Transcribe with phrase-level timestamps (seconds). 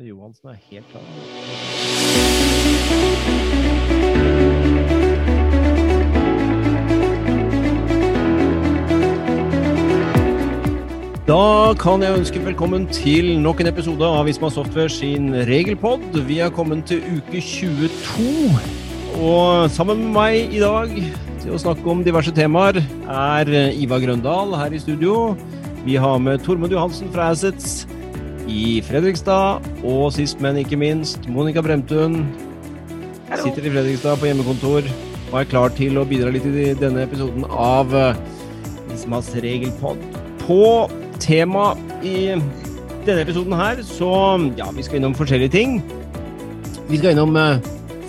[0.00, 1.02] Johansen er helt klar.
[11.28, 16.00] Da kan jeg ønske velkommen til nok en episode av Visma Software sin regelpod.
[16.24, 18.48] Vi er kommet til uke 22.
[19.20, 20.88] Og sammen med meg i dag
[21.44, 25.34] til å snakke om diverse temaer er Ivar Grøndal her i studio.
[25.84, 27.82] Vi har med Tormod Johansen fra Assets
[28.50, 29.62] i Fredrikstad.
[29.84, 32.22] Og sist, men ikke minst, Monica Bremtun.
[33.32, 34.86] Sitter i Fredrikstad på hjemmekontor
[35.32, 37.94] og er klar til å bidra litt i denne episoden av
[38.92, 40.00] Ismas regelpod.
[40.42, 40.90] På
[41.22, 41.70] tema
[42.04, 42.34] i
[43.06, 44.10] denne episoden her, så
[44.58, 45.78] ja, vi skal innom forskjellige ting.
[46.90, 47.56] Vi skal innom uh,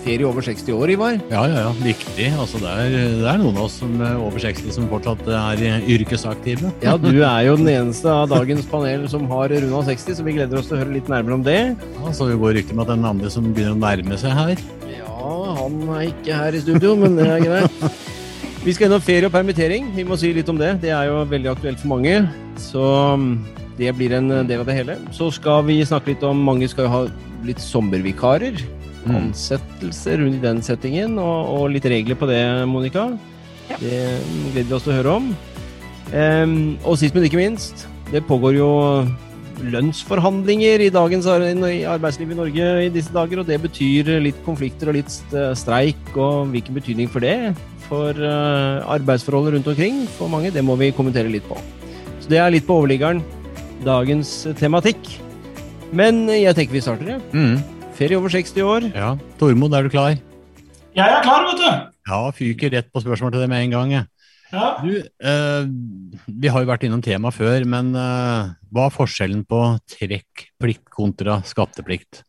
[0.04, 1.18] ferie over 60 år, Ivar.
[1.32, 1.72] Ja, ja, ja.
[1.82, 2.28] Viktig.
[2.36, 5.64] Altså, det, er, det er noen av oss som er over 60 som fortsatt er
[5.96, 6.72] yrkesaktive.
[6.84, 10.36] Ja, du er jo den eneste av dagens panel som har runda 60, så vi
[10.38, 11.58] gleder oss til å høre litt nærmere om det.
[11.98, 14.20] Ja, Så vi går rykter med at det er den andre som begynner å nærme
[14.20, 14.64] seg her.
[14.94, 17.88] Ja, han er ikke her i studio, men det er greit.
[18.64, 19.90] Vi skal innom ferie og permittering.
[19.92, 20.70] Vi må si litt om det.
[20.80, 22.22] Det er jo veldig aktuelt for mange.
[22.56, 22.84] Så
[23.76, 24.96] det blir en del av det hele.
[25.12, 27.02] Så skal vi snakke litt om Mange skal jo ha
[27.44, 28.56] litt sommervikarer.
[29.04, 29.16] Mm.
[29.20, 33.10] Ansettelser rundt i den settingen, og, og, litt regler på det, Monica.
[33.70, 33.80] Ja.
[33.80, 33.98] Det
[34.54, 35.28] gleder vi oss til å høre om.
[36.14, 38.70] Um, og sist, men ikke minst, det pågår jo
[39.64, 44.98] lønnsforhandlinger i dagens arbeidsliv i Norge i disse dager, og det betyr litt konflikter og
[44.98, 45.12] litt
[45.56, 50.92] streik, og hvilken betydning for det for arbeidsforholdet rundt omkring for mange, det må vi
[50.96, 51.58] kommentere litt på.
[52.24, 53.22] Så det er litt på overliggeren,
[53.84, 54.98] dagens tematikk.
[55.94, 57.18] Men jeg tenker vi starter, ja.
[57.36, 57.58] Mm.
[57.94, 58.88] Ferie over 60 år.
[58.90, 59.12] Ja.
[59.38, 60.16] Tormod, er du klar?
[60.94, 61.68] Jeg er klar, vet du.
[62.10, 63.92] Ja, fyker rett på spørsmål til det med en gang.
[63.92, 64.06] jeg.
[64.54, 64.66] Ja.
[64.82, 65.64] Du, eh,
[66.26, 69.60] vi har jo vært innom temaet før, men eh, hva er forskjellen på
[69.94, 72.24] trekkplikt kontra skatteplikt?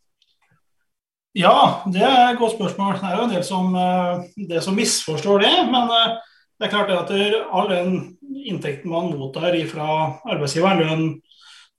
[1.36, 3.02] Ja, det er et godt spørsmål.
[3.02, 5.54] Det er jo en del som, eh, det som misforstår det.
[5.74, 6.18] Men eh,
[6.60, 9.90] det er klart det at all den inntekten man mottar fra
[10.30, 11.08] arbeidsgiveren, lønn,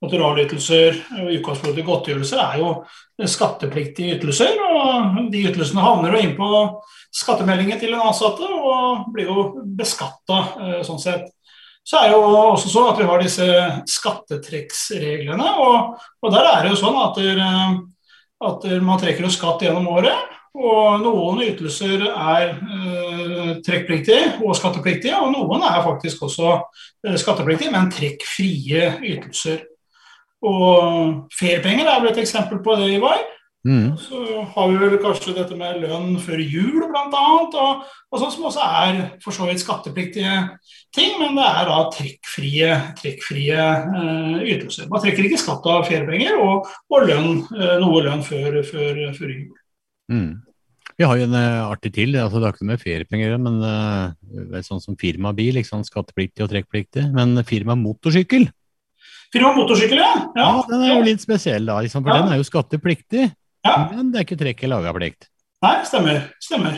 [0.04, 4.58] naturalytelser og utgangspunktet godtgjørelser, er jo skattepliktige ytelser.
[4.60, 6.50] Og de ytelsene havner jo inn på
[7.16, 9.48] skattemeldingen til den ansatte og blir jo
[9.78, 10.42] beskatta
[10.84, 11.32] sånn sett.
[11.86, 13.44] Så er det jo også sånn at vi har disse
[13.92, 17.76] skattetrekksreglene, og, og der er det jo sånn at, der,
[18.48, 20.32] at man trekker jo skatt gjennom året.
[20.56, 27.74] Og noen ytelser er eh, trekkpliktige og skattepliktige, og noen er faktisk også eh, skattepliktige,
[27.74, 29.66] men trekkfrie ytelser.
[30.46, 33.24] Og feriepenger er vel et eksempel på det, Ivar.
[33.66, 33.96] Mm.
[33.98, 34.20] Så
[34.54, 37.22] har vi vel kanskje dette med lønn før jul, bl.a.
[37.42, 40.36] Og, og sånn som også er for så vidt skattepliktige
[40.94, 44.86] ting, men det er da trekkfrie, trekkfrie eh, ytelser.
[44.92, 49.34] Man trekker ikke skatt av feriepenger og, og lønn, eh, noe lønn før, før, før
[49.34, 49.48] jul.
[50.14, 50.30] Mm.
[50.96, 53.58] Vi har jo en uh, artig til, altså det har ikke noe med feriepenger men
[53.60, 55.90] uh, sånn som firmabil, ikke sant?
[55.90, 57.10] skattepliktig og trekkpliktig.
[57.12, 58.46] Men firma motorsykkel,
[59.36, 60.10] Firma motorsykkel, ja.
[60.36, 62.22] ja, den er jo litt spesiell, da, liksom, for Ja.
[62.24, 63.26] den er jo skattepliktig.
[63.66, 63.76] Ja.
[63.92, 65.28] Men det er ikke trekk eller lagerplikt.
[65.64, 66.22] Nei, stemmer.
[66.40, 66.76] Stemmer.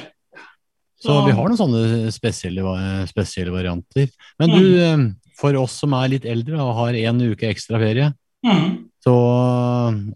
[0.98, 2.62] Så vi har noen sånne spesielle,
[3.06, 4.08] spesielle varianter.
[4.40, 5.04] Men du, Mm.
[5.10, 8.08] eh, for oss som er litt eldre og har en uke ekstra ferie,
[8.44, 8.88] mm.
[9.06, 9.14] så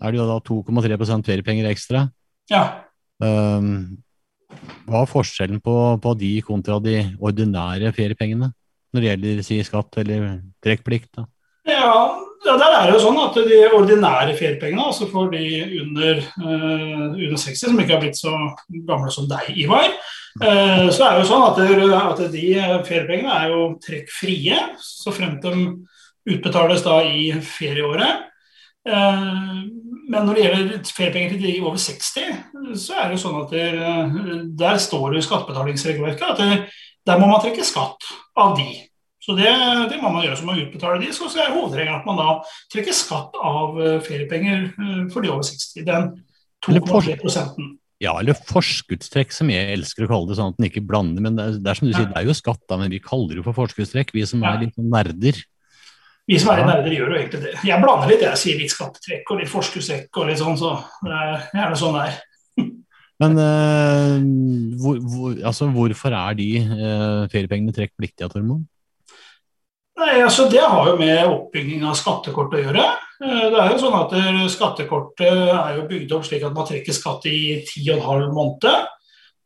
[0.02, 2.10] er det jo da 2,3% feriepenger ekstra.
[2.50, 2.64] Ja.
[3.22, 3.98] Um,
[4.88, 8.50] hva er forskjellen på, på de kontra de ordinære feriepengene?
[8.92, 11.22] Når det gjelder si skatt eller trekkplikt?
[11.70, 15.42] Ja, ja, der er det jo sånn at de ordinære feriepengene, altså for de
[15.82, 18.32] under, uh, under 60 som ikke har blitt så
[18.88, 19.92] gamle som deg, Ivar,
[20.42, 22.44] uh, så er det jo sånn at, det- at de
[22.88, 25.68] feriepengene er jo trekkfrie, så fremt de
[26.32, 28.28] utbetales da i ferieåret.
[28.88, 29.62] Uh,
[30.10, 32.40] men når det gjelder feriepenger til de over 60,
[32.76, 33.68] så er det jo sånn at det,
[34.58, 36.56] der står det i skattebetalingsregelverket at det,
[37.06, 38.66] der må man trekke skatt av de.
[39.22, 39.50] Så det,
[39.92, 41.12] det må man gjøre som å utbetale de.
[41.14, 42.40] Så er hovedregelen at man da
[42.72, 45.86] trekker skatt av eh, feriepenger eh, for de over 60.
[45.86, 46.10] Den
[46.66, 47.76] 2,3 prosenten.
[48.02, 51.22] Ja, eller forskuddstrekk, som jeg elsker å kalle det, sånn at den ikke blander.
[51.22, 52.98] Men det er, det er som du sier, det er jo skatt, da, men vi
[53.02, 55.38] kaller det jo for forskuddstrekk, vi som er litt sånn nerder.
[56.26, 56.66] Vi som er Ja.
[56.66, 57.54] nerder, gjør jo egentlig det.
[57.66, 60.74] Jeg blander litt, jeg sier litt skattetrekk og litt forskuddstrekk og litt sånn, så
[61.06, 62.18] det er gjerne sånn det er.
[63.22, 64.18] Men uh,
[64.82, 68.66] hvor, hvor, altså, hvorfor er de uh, feriepengene trekkpliktige, Tormod?
[70.02, 72.86] Nei, altså Det har jo med oppbygging av skattekort å gjøre.
[73.22, 76.66] Eh, Det er jo sånn at eh, Skattekortet er jo bygd opp slik at man
[76.66, 78.88] trekker skatt i ti og en halv måned.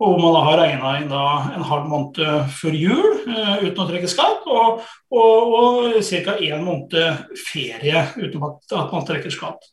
[0.06, 2.18] Og man har regna inn en halv måned
[2.52, 4.48] før jul eh, uten å trekke skatt.
[4.48, 4.82] Og,
[5.12, 6.36] og, og ca.
[6.40, 6.96] én måned
[7.46, 9.64] ferie uten at man trekker skatt.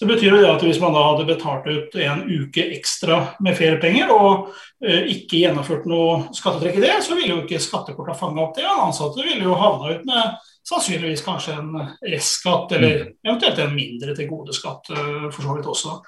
[0.00, 4.08] Så betyr det at hvis man da hadde betalt ut en uke ekstra med feriepenger
[4.14, 8.54] og uh, ikke gjennomført noe skattetrekk i det, så ville jo ikke skattekortet fanga opp
[8.56, 8.64] det.
[8.64, 10.38] Og ansatte ville jo havna ut med
[10.70, 11.74] sannsynligvis kanskje en
[12.14, 13.10] restskatt, eller mm.
[13.28, 15.98] eventuelt en mindre til gode skatt uh, for så vidt også.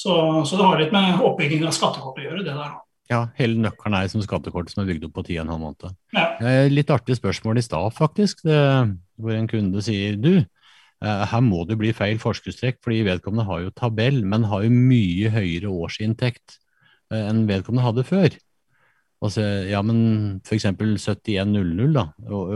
[0.00, 0.16] Så,
[0.48, 2.72] så, det har litt med oppbyggingen av skattekortet å gjøre, det der.
[3.12, 5.66] Ja, hele nøkkelen er som skattekortet som er bygd opp på ti og en halv
[5.66, 6.00] måned.
[6.16, 6.56] Ja.
[6.72, 8.64] Litt artig spørsmål i stad, faktisk, det,
[9.20, 10.60] hvor en kunde sier du, Eh,
[11.02, 15.32] her må det bli feil forskuddstrekk, fordi vedkommende har jo tabell, men har jo mye
[15.34, 16.58] høyere årsinntekt
[17.12, 18.36] eh, enn vedkommende hadde før.
[19.22, 20.66] Altså, ja, men f.eks.
[20.66, 22.08] 7100, da,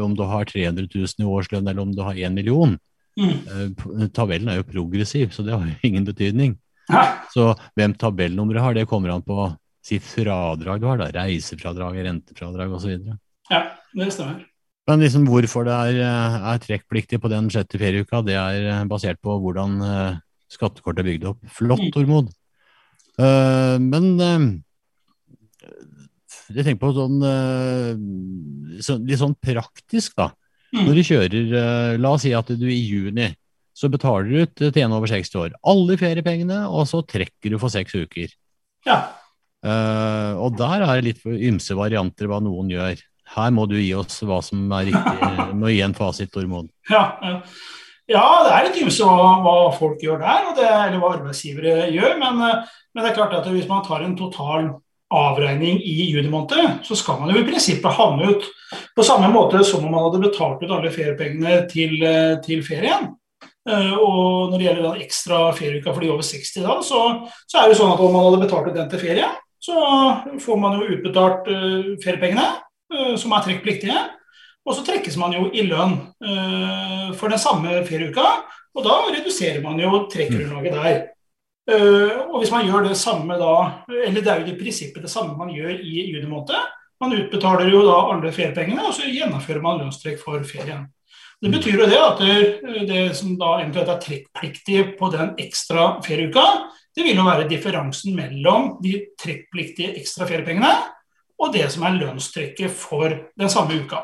[0.03, 2.75] om du har 300 000 i årslønn eller om du har 1 million.
[3.17, 3.37] Mm.
[3.47, 6.57] Eh, tabellen er jo progressiv, så det har jo ingen betydning.
[6.91, 7.07] Ja.
[7.33, 9.49] Så hvem tabellnummeret har, det kommer an på
[9.87, 11.11] sitt fradrag du har, da.
[11.15, 12.99] Reisefradrag, rentefradrag osv.
[13.51, 13.63] Ja,
[13.95, 14.43] det stemmer.
[14.87, 18.85] Men liksom hvorfor det er, eh, er trekkpliktig på den sjette ferieuka, det er eh,
[18.87, 20.19] basert på hvordan uh,
[20.53, 21.41] skattekortet er bygd opp.
[21.51, 21.91] Flott, mm.
[21.97, 22.31] Tormod.
[23.19, 24.45] Uh, men uh,
[26.55, 27.19] jeg tenker på sånn
[28.79, 30.29] så, litt sånn praktisk, da.
[30.71, 30.85] Mm.
[30.85, 33.27] Når du kjører La oss si at du i juni
[33.77, 35.57] så betaler du ut til en over 60 år.
[35.67, 38.31] Alle feriepengene, og så trekker du for seks uker.
[38.87, 39.01] Ja.
[40.39, 43.03] og der er det litt ymse varianter hva noen gjør.
[43.35, 45.33] Her må du gi oss hva som er riktig.
[45.61, 46.69] Må gi en fasit, Tormod.
[46.93, 47.19] Ja,
[48.07, 52.13] ja, det er litt ymse hva, folk gjør der, det, eller hva arbeidsgivere gjør.
[52.21, 54.69] Men, men, det er klart at hvis man tar en total
[55.11, 58.47] avregning i juni måned, så skal man jo i prinsippet havne ut
[58.95, 61.99] på samme måte som om man hadde betalt ut alle feriepengene til,
[62.47, 63.11] til ferien.
[63.67, 67.03] Eh, og når det gjelder den ekstra ferieuka for de over 60, da, så,
[67.43, 69.33] så, er det sånn at om man hadde betalt ut den til ferie,
[69.67, 69.83] så
[70.43, 71.51] får man jo utbetalt
[72.05, 72.47] feriepengene.
[72.95, 73.99] Eh, som er trekkpliktige.
[74.67, 75.93] Og så trekkes man jo i lønn
[76.27, 78.25] uh, for den samme ferieuka,
[78.75, 80.97] og da reduserer man jo trekkgrunnlaget der.
[81.71, 83.53] Uh, og hvis man gjør det samme da,
[84.09, 86.75] eller det er jo i prinsippet det samme man gjør i juni måned.
[86.99, 90.89] Man utbetaler jo da alle feriepengene, og så gjennomfører man lønnstrekk for ferien.
[91.39, 95.93] Det betyr jo det at det, det som da eventuelt er trekkpliktig på den ekstra
[96.03, 96.47] ferieuka,
[96.97, 100.75] det vil jo være differansen mellom de trekkpliktige ekstra feriepengene
[101.37, 104.03] og det som er lønnstrekket for den samme uka.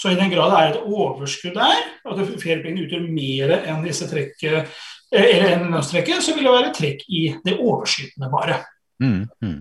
[0.00, 4.06] Så i den grad det er et overskudd der, at feriepengene utgjør mer enn disse
[4.08, 4.70] trekket,
[5.12, 8.62] eh, eller enn lønnstrekket, så vil det være trekk i det overskytende bare.
[9.02, 9.58] Mm, mm.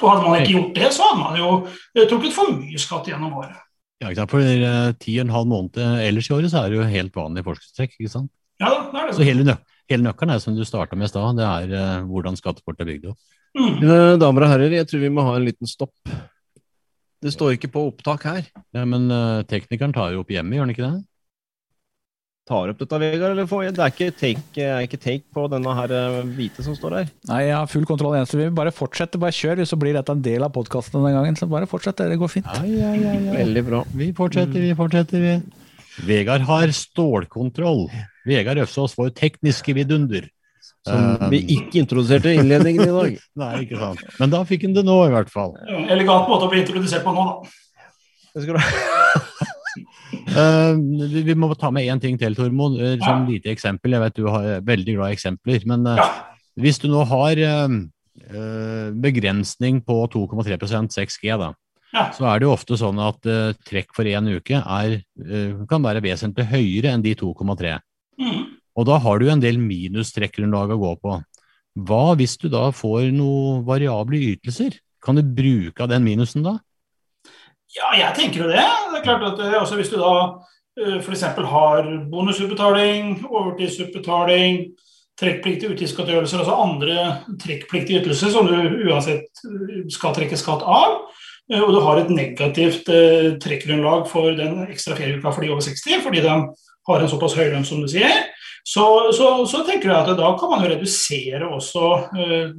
[0.00, 3.10] Og hadde man ikke gjort det, så hadde man jo eh, trukket for mye skatt
[3.10, 3.58] gjennom året.
[4.00, 4.32] Ja, ikke sant?
[4.32, 7.18] For uh, ti og en halv måned ellers i året så er det jo helt
[7.18, 8.30] vanlig forskuddstrekk, ikke sant?
[8.62, 9.16] Ja, det er det.
[9.18, 9.58] Så hele, nø
[9.90, 12.92] hele nøkkelen er som du starta med i stad, det er uh, hvordan skattekortet er
[12.94, 13.20] bygd opp.
[13.58, 13.82] Mm.
[14.22, 15.96] Damer og herrer, jeg tror vi må ha en liten stopp.
[17.20, 18.48] Det står ikke på opptak her.
[18.72, 20.98] Ja, Men uh, teknikeren tar jo opp hjemme, gjør han ikke det?
[22.50, 23.74] Tar opp dette, Vegard, eller får jeg?
[23.76, 27.12] Det er ikke take, er ikke take på denne her uh, hvite som står her?
[27.28, 28.16] Nei, jeg har full kontroll.
[28.18, 31.12] Eneste vi vil bare fortsette, bare kjør, så blir dette en del av podkasten denne
[31.18, 31.38] gangen.
[31.38, 32.48] Så bare fortsett, det går fint.
[32.48, 33.84] Ja, ja, ja, Veldig bra.
[33.92, 35.38] Vi fortsetter, vi fortsetter, vi.
[36.08, 37.88] Vegard har stålkontroll.
[38.26, 40.30] Vegard Øfsås får tekniske vidunder.
[40.88, 43.16] Som vi um, ikke introduserte i innledningen i dag.
[43.42, 44.04] Nei, ikke sant.
[44.16, 45.52] Men da fikk han det nå, i hvert fall.
[45.68, 47.56] Elegant måte å bli introdusert på nå, da.
[48.30, 48.62] Det skal du
[50.38, 52.78] uh, vi må ta med én ting til, Tormod.
[52.80, 53.28] Uh, som ja.
[53.28, 53.96] lite eksempel.
[53.96, 55.66] Jeg vet du har veldig glad i eksempler.
[55.68, 56.06] Men uh, ja.
[56.64, 57.76] hvis du nå har uh,
[59.04, 60.56] begrensning på 2,3
[60.96, 61.50] 6G, da,
[61.92, 62.06] ja.
[62.16, 63.20] så er det jo ofte sånn at
[63.68, 64.96] trekk for én uke er,
[65.70, 67.76] kan være vesentlig høyere enn de 2,3.
[68.20, 68.49] Mm.
[68.78, 71.18] Og da har du en del minustrekkgrunnlag å gå på.
[71.86, 74.78] Hva hvis du da får noen variable ytelser?
[75.02, 76.58] Kan du bruke av den minusen da?
[77.76, 78.62] Ja, jeg tenker jo det.
[78.62, 80.14] Det er klart at eh, altså, Hvis du da
[80.80, 81.22] eh, f.eks.
[81.52, 84.64] har bonusutbetaling, overtidsutbetaling,
[85.20, 88.56] trekkpliktige utgiftsgodtgjørelser, altså andre trekkpliktige ytelser som du
[88.90, 91.04] uansett eh, skal trekke skatt av,
[91.50, 92.86] og du har et negativt
[93.42, 96.34] trekkgrunnlag for den ekstra ferieuka for de over 60, fordi de
[96.86, 98.28] har en såpass høy lønn som du sier,
[98.66, 98.84] så,
[99.16, 102.52] så, så, tenker jeg at da kan man jo redusere også uh,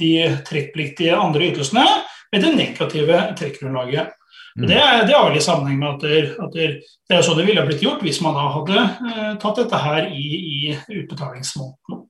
[0.00, 0.12] de
[0.46, 1.84] trekkpliktige andre ytelsene
[2.32, 4.14] med det negative trekkgrunnlaget.
[4.54, 4.66] Mm.
[4.68, 6.66] Det, det har vel i sammenheng med at, det, at det,
[7.10, 10.10] det er sånn det ville blitt gjort hvis man da hadde eh, tatt dette her
[10.14, 10.58] i, i
[11.00, 12.04] utbetalingsmåneden.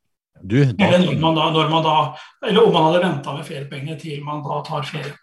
[0.45, 1.95] Du, da, eller, man da, man da,
[2.45, 5.15] eller om man hadde venta med feriepengene til man da tar ferie.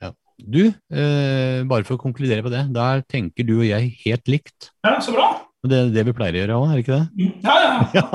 [0.00, 0.14] Ja.
[0.40, 4.72] Du, eh, bare for å konkludere på det, der tenker du og jeg helt likt.
[4.80, 5.28] Ja, så bra.
[5.62, 7.06] Det er det vi pleier å gjøre òg, er det ikke det?
[7.18, 7.34] Mm.
[7.46, 8.10] Ja, ja.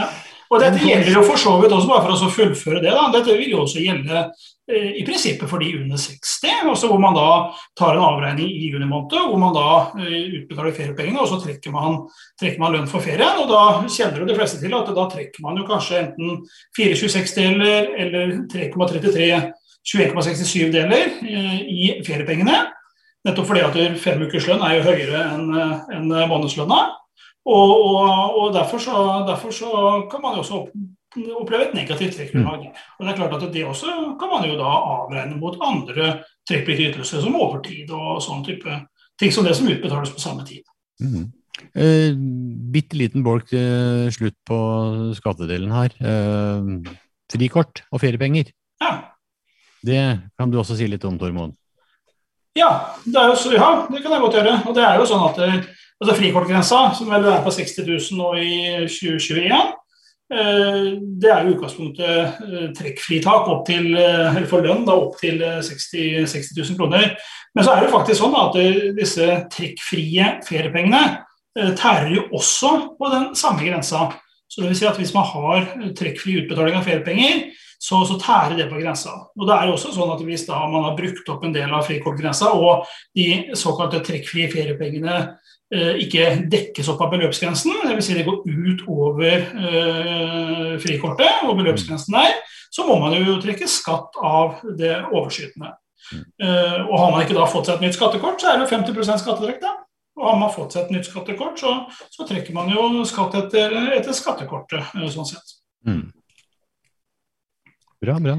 [0.00, 0.08] ja.
[0.50, 3.04] Og dette gjelder jo for så vidt også, bare for å fullføre det, da.
[3.14, 7.14] Dette vil jo også gjelde eh, i prinsippet for de under 60, også hvor man
[7.14, 7.28] da
[7.78, 9.68] tar en avregning i juni måned, hvor man da
[10.02, 12.00] eh, utbetaler feriepengene, og så trekker man,
[12.40, 13.38] trekker man, lønn for ferien.
[13.44, 16.42] Og da kjenner jo de fleste til at da trekker man jo kanskje enten
[16.76, 19.30] 4,26-deler eller 3,33
[19.86, 22.58] 21,67 deler eh, i feriepengene.
[23.26, 26.80] Nettopp fordi at fem ukers lønn er jo høyere enn en månedslønna.
[27.50, 28.94] Og, og, og derfor, så,
[29.28, 29.70] derfor, så,
[30.10, 30.60] kan man jo også
[31.40, 32.68] oppleve et negativt trekkgrunnlag.
[32.68, 32.82] Mm.
[32.98, 36.12] Og det er klart at det også kan man jo da avregne mot andre
[36.48, 38.76] trekkpliktige ytelser, som overtid og sånn type
[39.20, 40.64] ting som det som utbetales på samme tid.
[41.00, 41.28] Mm.
[41.76, 42.12] Eh,
[42.72, 44.60] bitte liten bolk til slutt på
[45.18, 45.96] skattedelen her.
[46.00, 46.92] Eh,
[47.32, 48.52] frikort og feriepenger.
[48.80, 48.92] Ja.
[49.84, 50.02] Det
[50.38, 51.56] kan du også si litt om, Tormod?
[52.58, 52.70] Ja,
[53.04, 54.54] det, jo, ja, det kan jeg godt gjøre.
[54.66, 55.38] Og det er jo sånn at
[56.00, 58.54] altså Frikortgrensa, som vel er på 60 000 nå i
[58.90, 59.54] 2021,
[60.34, 60.88] eh,
[61.22, 66.26] det er jo utgangspunktet eh, trekkfritak opp til, eller for lønn da, opp til 60,
[66.32, 67.14] 60 000 kroner.
[67.54, 68.58] Men så er det faktisk sånn at
[68.98, 71.02] disse trekkfrie feriepengene
[71.78, 74.04] tærer jo også på den samme grensa.
[74.50, 75.66] Så det vil si at Hvis man har
[75.98, 79.14] trekkfri utbetaling av feriepenger, så, så, tærer det på grensa.
[79.38, 81.72] Og det er jo også sånn at Hvis da man har brukt opp en del
[81.72, 82.84] av frikortgrensa, og
[83.16, 85.16] de såkalte trekkfrie feriepengene
[85.72, 88.04] eh, ikke dekkes opp av beløpsgrensen, dvs.
[88.10, 92.36] Si det går ut over eh, frikortet og beløpsgrensen der,
[92.70, 95.72] så må man jo trekke skatt av det overskytende.
[96.12, 98.76] Eh, og Har man ikke da fått seg et nytt skattekort, så er det jo
[98.76, 99.60] 50 skattetrekk.
[99.64, 99.76] da.
[100.20, 101.74] Og har man fått seg et nytt skattekort, så,
[102.12, 104.92] så trekker man jo skatt etter, etter skattekortet.
[105.00, 105.56] Eh, sånn sett.
[105.86, 106.10] Mm.
[108.00, 108.36] Bra, bra.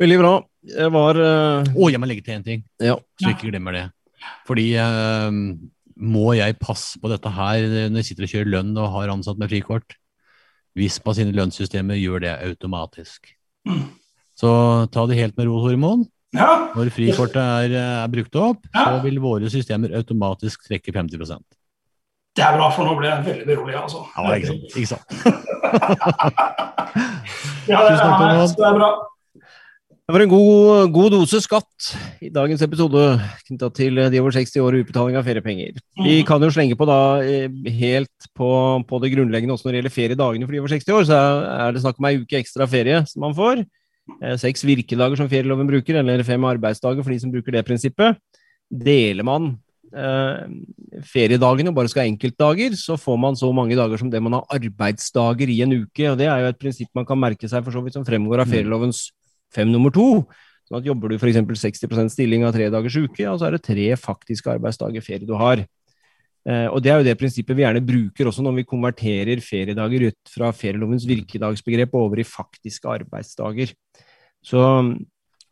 [0.00, 0.32] Veldig bra.
[0.66, 1.68] Jeg var uh...
[1.76, 2.96] oh, jeg må legge til en ting, ja.
[3.20, 3.84] så ikke glemmer det.
[4.48, 5.30] Fordi uh,
[6.00, 9.40] må jeg passe på dette her når jeg sitter og kjører lønn og har ansatt
[9.40, 9.96] med frikort?
[10.78, 13.32] Vispa sine lønnssystemer gjør det automatisk.
[13.68, 13.86] Mm.
[14.38, 14.50] Så
[14.94, 16.06] ta det helt med ro, Hormon.
[16.36, 16.70] Ja.
[16.76, 18.84] Når frikortet er, er brukt opp, ja.
[18.86, 21.42] så vil våre systemer automatisk trekke 50
[22.40, 24.00] Det er bra, for nå ble jeg veldig beroliget, altså.
[24.16, 24.64] Ja, ikke sant.
[24.80, 25.04] Ikke sant?
[27.70, 28.86] Ja, det, er, det er bra.
[30.10, 31.90] Det var en god, god, dose skatt
[32.24, 33.02] i dagens episode
[33.46, 35.76] knytta til de over 60 år og utbetaling av feriepenger.
[36.00, 36.24] Vi mhm.
[36.26, 38.48] kan jo slenge på da eh, helt på,
[38.88, 41.20] på det grunnleggende også når det gjelder feriedagene for de over 60 år, så
[41.52, 43.62] er det snakk om ei uke ekstra ferie som man får.
[44.18, 48.18] Eh, seks virkedager som ferieloven bruker, eller fem arbeidsdager for de som bruker det prinsippet.
[48.70, 49.52] Deler man
[49.90, 54.58] feriedagene bare skal ha enkeltdager, så får man så mange dager som det man har
[54.60, 56.04] arbeidsdager i en uke.
[56.10, 58.44] og Det er jo et prinsipp man kan merke seg for så vidt som fremgår
[58.44, 58.54] av mm.
[58.54, 59.08] ferielovens
[59.54, 60.24] fem nummer to.
[60.70, 61.42] Sånn at Jobber du f.eks.
[61.42, 65.34] 60% stilling av tre dagers uke, ja, så er det tre faktiske arbeidsdager ferie du
[65.38, 65.64] har.
[66.46, 70.06] Eh, og Det er jo det prinsippet vi gjerne bruker også når vi konverterer feriedager
[70.08, 73.74] ut fra ferielovens virkedagsbegrep over i faktiske arbeidsdager.
[74.40, 74.62] Så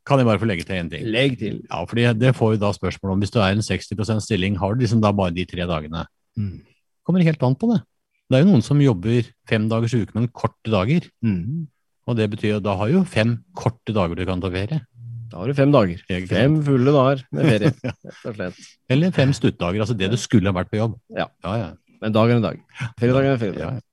[0.08, 1.04] kan jeg bare få legge til én ting?
[1.12, 1.60] Legg til.
[1.68, 3.22] Ja, fordi Det får vi da spørsmål om.
[3.22, 6.06] Hvis du er en 60% stilling, har du liksom da bare de tre dagene?
[6.36, 6.62] Mm.
[7.04, 7.82] Kommer helt an på det.
[8.28, 11.08] Det er jo noen som jobber fem dagers uke, men korte dager.
[11.24, 11.68] Mm.
[12.08, 14.80] Og det betyr at da har jo fem korte dager du kan ta ferie.
[15.28, 16.00] Da har du fem dager.
[16.28, 18.62] Fem fulle dager med ferie, rett og slett.
[18.88, 20.96] Eller fem stuttdager, altså det du skulle ha vært på jobb.
[21.12, 21.28] Ja.
[21.44, 21.68] ja, ja.
[22.00, 22.62] Men dag er en dag.
[23.00, 23.60] Feriedag er en feriedag.
[23.60, 23.84] Ja, ja.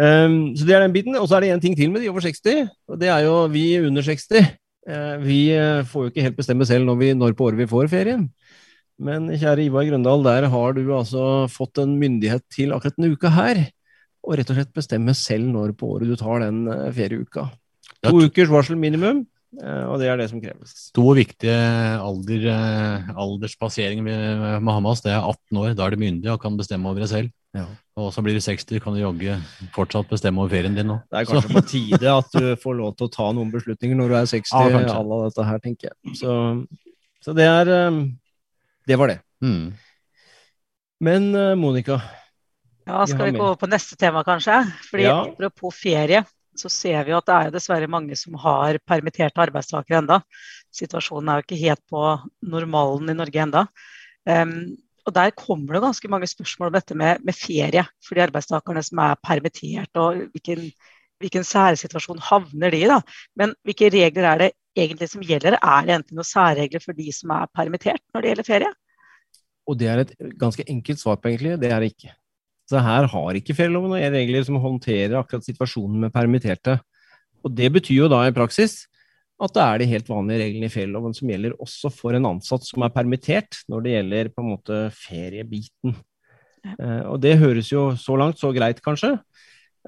[0.00, 1.16] Um, så det er den biten.
[1.18, 3.34] Og så er det én ting til med de over 60, og det er jo
[3.52, 4.54] vi under 60.
[4.88, 7.68] Eh, vi eh, får jo ikke helt bestemme selv når, vi, når på året vi
[7.70, 8.28] får ferien.
[9.00, 13.32] Men kjære Ivar Grøndal, der har du altså fått en myndighet til akkurat denne uka
[13.32, 13.62] her.
[14.20, 17.48] Og rett og slett bestemme selv når på året du tar den eh, ferieuka.
[18.06, 19.24] To ukers varsel minimum,
[19.58, 20.90] og det er det som kreves.
[20.94, 21.56] To viktige
[21.98, 22.44] alder,
[23.18, 25.02] alderspasseringer vi må ha med Hamas.
[25.02, 27.32] Det er 18 år, da er du myndig og kan bestemme over deg selv.
[27.56, 27.64] Ja.
[27.98, 29.34] Og så blir du 60, kan du jogge
[29.74, 31.00] fortsatt bestemme over ferien din nå.
[31.10, 31.56] Det er kanskje så.
[31.56, 34.54] på tide at du får lov til å ta noen beslutninger når du er 60,
[34.54, 36.14] ja, alle dette her, tenker jeg.
[36.20, 36.36] Så,
[37.24, 38.04] så, det er um,
[38.86, 39.18] Det var det.
[39.42, 39.72] Mm.
[41.00, 41.96] Men Monica
[42.86, 44.62] Ja, skal vi, vi gå over på neste tema, kanskje?
[44.86, 45.18] Fordi ja.
[45.26, 46.22] Apropos ferie,
[46.60, 50.20] så ser vi at det er dessverre mange som har permitterte arbeidstakere enda.
[50.74, 52.04] Situasjonen er jo ikke helt på
[52.52, 53.66] normalen i Norge enda.
[54.28, 54.76] Um,
[55.08, 58.82] og Der kommer det ganske mange spørsmål om dette med, med ferie for de arbeidstakerne
[58.84, 59.90] som er permittert.
[59.96, 60.68] og hvilken,
[61.18, 62.86] hvilken særsituasjon havner de i.
[62.90, 63.00] da.
[63.36, 65.56] Men hvilke regler er det egentlig som gjelder?
[65.58, 68.72] Er det enten noen særregler for de som er permittert når det gjelder ferie?
[69.66, 71.60] Og Det er et ganske enkelt svar på, egentlig.
[71.60, 72.14] Det er det ikke.
[72.70, 76.78] Så her har ikke ferieloven noen regler som håndterer akkurat situasjonen med permitterte.
[77.42, 78.84] Og Det betyr jo da i praksis
[79.40, 82.66] at det er de helt vanlige reglene i ferieloven som gjelder også for en ansatt
[82.68, 85.94] som er permittert, når det gjelder på en måte feriebiten.
[86.76, 89.14] Uh, og det høres jo så langt så greit, kanskje.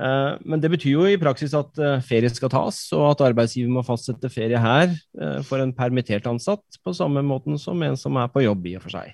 [0.01, 3.73] Eh, men det betyr jo i praksis at eh, ferie skal tas, og at arbeidsgiver
[3.75, 8.17] må fastsette ferie her eh, for en permittert ansatt, på samme måten som en som
[8.21, 9.12] er på jobb, i og for seg.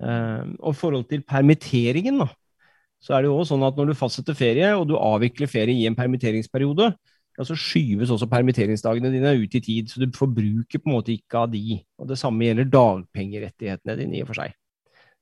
[0.00, 2.30] Og forhold til permitteringen, da,
[3.00, 5.76] så er det jo også sånn at når du fastsetter ferie, og du avvikler ferie
[5.76, 6.90] i en permitteringsperiode,
[7.38, 11.14] ja, så skyves også permitteringsdagene dine ut i tid, så du forbruker på en måte
[11.14, 11.78] ikke av de.
[12.00, 14.52] Og det samme gjelder dagpengerettighetene dine, i og for seg.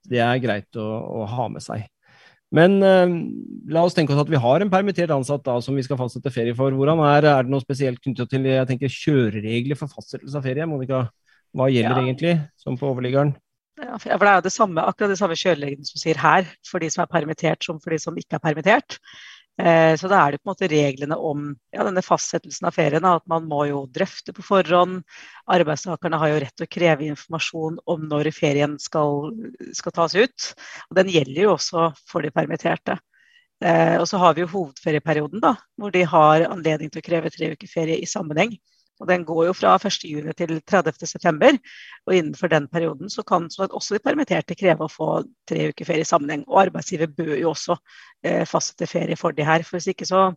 [0.03, 0.89] Så det er greit å,
[1.21, 1.87] å ha med seg.
[2.55, 3.15] Men eh,
[3.75, 6.33] la oss tenke oss at vi har en permittert ansatt da, som vi skal fastsette
[6.33, 6.75] ferie for.
[6.75, 10.67] Hvordan er, er det noe spesielt knyttet til jeg tenker, kjøreregler for fastsettelse av ferie?
[10.67, 11.05] Monica,
[11.55, 12.07] hva gjelder ja.
[12.07, 13.37] egentlig, som på overliggeren?
[13.79, 16.83] Ja, for Det er jo det samme, akkurat det samme kjørereglene som sier her, for
[16.83, 18.99] de som er permittert som for de som ikke er permittert.
[19.59, 23.07] Eh, så da er det på en måte reglene om ja, denne fastsettelsen av ferien.
[23.07, 25.03] At man må jo drøfte på forhånd.
[25.51, 29.31] Arbeidstakerne har jo rett til å kreve informasjon om når ferien skal,
[29.75, 30.49] skal tas ut.
[30.91, 32.99] Og den gjelder jo også for de permitterte.
[33.59, 37.35] Eh, og så har vi jo hovedferieperioden, da, hvor de har anledning til å kreve
[37.35, 38.55] tre uker ferie i sammenheng.
[39.01, 41.59] Og Den går jo fra 1.6 til 30.9.
[42.07, 45.11] Og innenfor den perioden så kan også de permitterte kreve å få
[45.49, 46.45] tre uker ferie i sammenheng.
[46.49, 47.79] Og arbeidsgiver bør jo også
[48.25, 49.67] eh, fastsette ferie for de her.
[49.67, 50.29] For hvis ikke så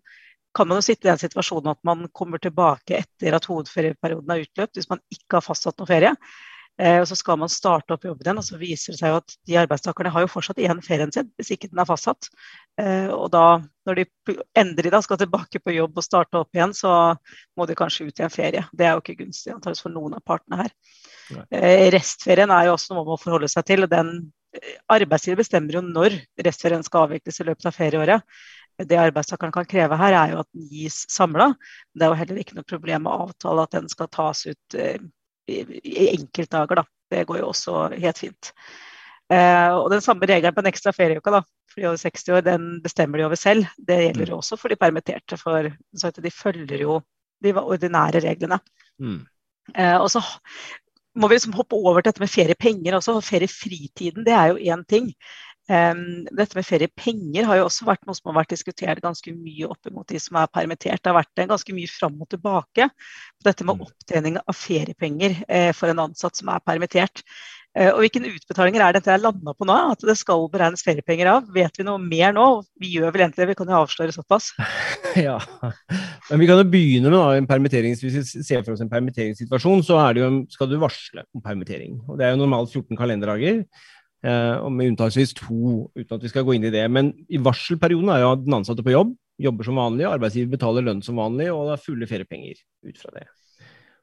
[0.55, 4.45] kan man jo sitte i den situasjonen at man kommer tilbake etter at hovedferieperioden er
[4.45, 6.15] utløpt, hvis man ikke har fastsatt noe ferie.
[6.81, 9.19] Eh, og så skal man starte opp jobben igjen, og så viser det seg jo
[9.19, 12.29] at de arbeidstakerne har jo fortsatt igjen ferien sin, hvis ikke den er fastsatt.
[12.79, 14.05] Eh, og da, når de
[14.57, 17.15] endelig da skal tilbake på jobb og starte opp igjen, så
[17.57, 18.63] må de kanskje ut i en ferie.
[18.71, 20.75] Det er jo ikke gunstig antakeligvis for noen av partene her.
[21.31, 21.63] Nei.
[21.93, 23.85] restferien er jo også noe man må forholde seg til.
[23.85, 24.15] og den
[24.91, 28.25] Arbeidsgiver bestemmer jo når restferien skal avvikles i løpet av ferieåret.
[28.81, 31.51] Det arbeidstakeren kan kreve her, er jo at den gis samla.
[31.93, 34.95] Det er jo heller ikke noe problem å avtale at den skal tas ut i,
[36.11, 36.81] enkeltdager.
[36.81, 36.85] Da.
[37.11, 38.51] Det går jo også helt fint.
[39.31, 42.45] Eh, og Den samme regelen på en ekstra ferieuke da, for de over 60 år,
[42.45, 43.67] den bestemmer de over selv.
[43.77, 44.38] Det gjelder mm.
[44.38, 47.01] også for de permitterte, for de følger jo
[47.41, 48.59] de ordinære reglene.
[49.00, 49.21] Mm.
[49.75, 50.23] Eh, og så
[51.15, 53.19] må vi liksom hoppe over til dette med feriepenger også.
[53.23, 55.09] Feriefritiden det er jo én ting.
[55.71, 59.69] Um, dette med feriepenger har jo også vært noe som har vært diskutert ganske mye
[59.69, 61.00] opp mot de som er permittert.
[61.00, 62.89] Det har vært ganske mye fram og tilbake
[63.45, 63.85] dette med mm.
[63.85, 67.24] opptjening av feriepenger eh, for en ansatt som er permittert.
[67.72, 69.77] Uh, og Hvilke utbetalinger er dette landa på nå?
[69.94, 71.46] At det skal beregnes feriepenger av?
[71.55, 72.48] Vet vi noe mer nå?
[72.81, 74.51] Vi gjør vel egentlig det, vi kan jo avsløre såpass.
[75.27, 75.38] ja,
[76.27, 77.96] men Vi kan jo begynne med da, en permittering.
[77.96, 82.01] Hvis vi ser for oss en permitteringssituasjon, så jo, skal du varsle om permittering.
[82.10, 83.64] Og Det er jo normalt 14 kalenderdager.
[84.22, 86.84] Eh, og med unntaksvis to, uten at vi skal gå inn i det.
[86.94, 91.01] Men i varselperioden er jo den ansatte på jobb, jobber som vanlig, arbeidsgiver betaler lønn
[91.05, 93.25] som vanlig, og det er fulle feriepenger ut fra det.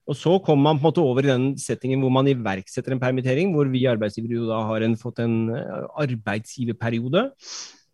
[0.09, 3.01] Og Så kommer man på en måte over i den settingen hvor man iverksetter en
[3.03, 7.27] permittering, hvor vi arbeidsgivere jo da har en, fått en eh, arbeidsgiverperiode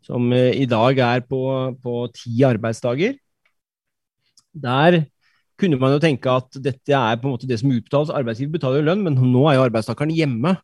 [0.04, 1.40] som eh, i dag er på,
[1.82, 3.18] på ti arbeidsdager.
[4.54, 5.02] Der
[5.58, 8.14] kunne man jo tenke at dette er på en måte det som utbetales.
[8.14, 10.54] Arbeidsgiver betaler jo lønn, men nå er jo arbeidstakeren hjemme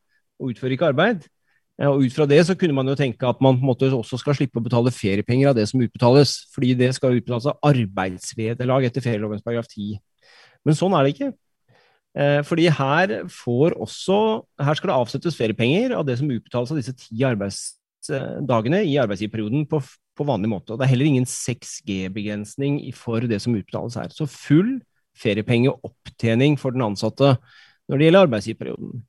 [0.40, 1.26] og utfører ikke arbeid.
[1.88, 4.18] Og Ut fra det så kunne man jo tenke at man på en måte også
[4.20, 8.86] skal slippe å betale feriepenger av det som utbetales, fordi det skal utbetales av arbeidsvederlag
[8.86, 9.96] etter ferielovens paragraf 10.
[10.66, 11.30] Men sånn er det ikke.
[12.18, 14.16] Eh, fordi her også
[14.58, 19.68] Her skal det avsettes feriepenger av det som utbetales av disse ti arbeidsdagene i arbeidsgiverperioden
[19.70, 20.72] på, på vanlig måte.
[20.72, 24.10] Og det er heller ingen 6G-begrensning for det som utbetales her.
[24.10, 24.80] Så full
[25.20, 27.36] feriepengeopptjening for den ansatte
[27.90, 29.00] når det gjelder arbeidsgiverperioden.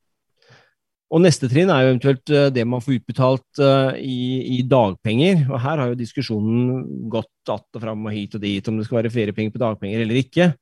[1.12, 5.44] Og neste trinn er jo eventuelt eh, det man får utbetalt uh, i, i, dagpenger.
[5.50, 8.86] Og her har jo diskusjonen gått att og fram og hit og dit om det
[8.88, 10.54] skal være feriepenger på dagpenger eller ikke.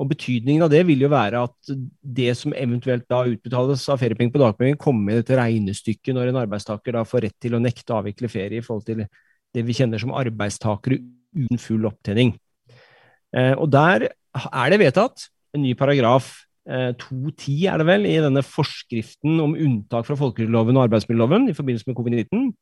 [0.00, 4.32] Og betydningen av det vil jo være at det som eventuelt da utbetales av feriepenger
[4.32, 7.92] på dagpenger, kommer med dette regnestykket når en arbeidstaker da får rett til å nekte
[7.92, 9.04] å avvikle ferie i forhold til
[9.52, 10.96] det vi kjenner som arbeidstakere
[11.36, 12.32] uten full opptjening.
[13.36, 18.18] Uh, og der er det vedtatt en ny paragraf 2.10 eh, er det vel, i
[18.22, 22.52] denne forskriften om unntak fra folketrygdloven og arbeidsmiljøloven i forbindelse med covid-19,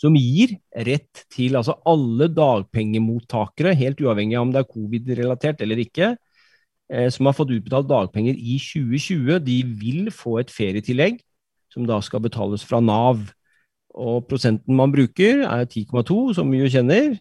[0.00, 5.82] som gir rett til altså alle dagpengemottakere, helt uavhengig av om det er covid-relatert eller
[5.82, 6.14] ikke,
[6.92, 11.20] eh, som har fått utbetalt dagpenger i 2020, de vil få et ferietillegg
[11.70, 13.28] som da skal betales fra Nav.
[13.90, 17.12] Og prosenten man bruker, er 10,2, som vi jo kjenner,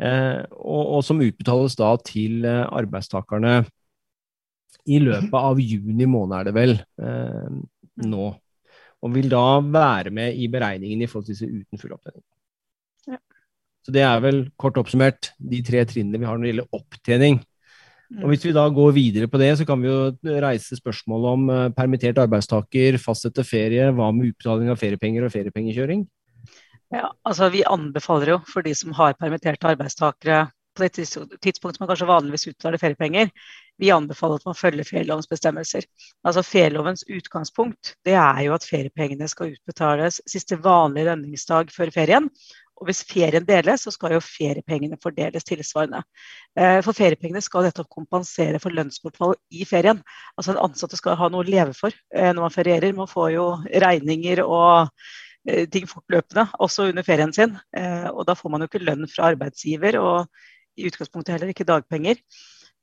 [0.00, 3.60] eh, og, og som utbetales da til arbeidstakerne
[4.90, 7.52] i løpet av juni måned, er det vel, eh,
[8.04, 8.32] nå.
[9.04, 12.22] Og vil da være med i beregningen i forhold til disse uten full opptjening.
[13.10, 13.18] Ja.
[13.84, 17.42] Så det er vel kort oppsummert de tre trinnene vi har når det gjelder opptjening.
[18.22, 21.46] Og Hvis vi da går videre på det, så kan vi jo reise spørsmål om
[21.50, 26.04] uh, permittert arbeidstaker, fastsette ferie, hva med utbetaling av feriepenger og feriepengekjøring?
[26.94, 30.92] Ja, altså Vi anbefaler jo for de som har permitterte arbeidstakere på det
[31.42, 33.30] tidspunktet man kanskje vanligvis utbetaler feriepenger,
[33.80, 35.86] vi anbefaler at man følger ferielovens bestemmelser.
[36.26, 42.30] Altså Ferielovens utgangspunkt det er jo at feriepengene skal utbetales siste vanlige lønningsdag før ferien.
[42.74, 46.00] Og hvis ferien deles, så skal jo feriepengene fordeles tilsvarende.
[46.58, 50.00] Eh, for feriepengene skal nettopp kompensere for lønnsbortfall i ferien.
[50.34, 52.96] Altså En ansatte skal ha noe å leve for eh, når man ferierer.
[52.98, 53.46] Man får jo
[53.86, 54.90] regninger og
[55.48, 57.54] eh, ting fortløpende, også under ferien sin.
[58.10, 60.00] Og da får man jo ikke lønn fra arbeidsgiver.
[60.02, 60.26] og
[60.74, 62.18] i utgangspunktet heller ikke dagpenger.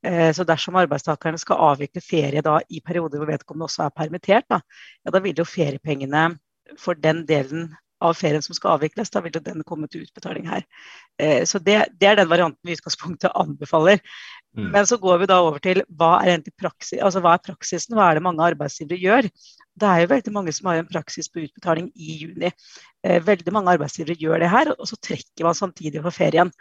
[0.07, 4.47] Eh, så dersom arbeidstakerne skal avvikle ferie da, i perioder hvor vedkommende også er permittert,
[4.49, 4.61] da,
[5.05, 6.31] ja, da vil jo feriepengene
[6.79, 7.69] for den delen
[8.01, 10.65] av ferien som skal avvikles, da vil jo den komme til utbetaling her.
[11.21, 14.01] Eh, så det, det er den varianten vi i utgangspunktet anbefaler.
[14.57, 14.71] Mm.
[14.73, 18.09] Men så går vi da over til hva er, praksis, altså hva er praksisen, hva
[18.09, 19.29] er det mange arbeidsgivere gjør.
[19.81, 22.51] Det er jo veldig mange som har en praksis på utbetaling i juni.
[23.05, 26.51] Eh, veldig mange arbeidsgivere gjør det her, og så trekker man samtidig for ferien.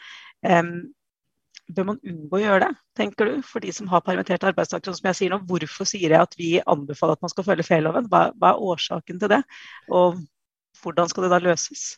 [1.71, 4.97] Bør man unngå å gjøre det, tenker du, for de som har permitterte arbeidstakere?
[4.97, 8.09] Som jeg sier nå, hvorfor sier jeg at vi anbefaler at man skal følge ferieloven?
[8.11, 9.41] Hva, hva, er årsaken til det?
[9.93, 10.23] Og
[10.83, 11.93] hvordan skal det da løses?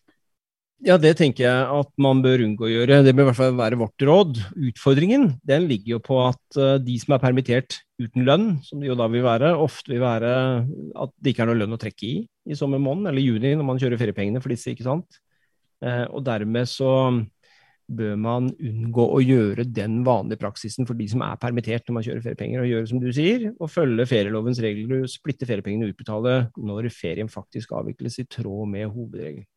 [0.82, 3.02] Ja, det tenker jeg at man bør unngå å gjøre.
[3.06, 4.40] Det bør i hvert fall være vårt råd.
[4.70, 8.90] Utfordringen den ligger jo på at uh, de som er permittert uten lønn, som det
[8.90, 10.32] jo da vil være, ofte vil være
[11.04, 12.16] at det ikke er noe lønn å trekke i
[12.50, 15.20] i sommermåneden eller juni når man kjører feriepengene for disse, ikke sant.
[15.78, 16.90] Uh, og dermed så
[17.90, 22.04] bør man unngå å gjøre den vanlige praksisen for de som er permittert når man
[22.06, 26.36] kjører feriepenger, og gjøre som du sier, og følge ferielovens regler, splitte feriepengene og utbetale
[26.56, 29.48] når ferien faktisk avvikles i tråd med hovedregelen.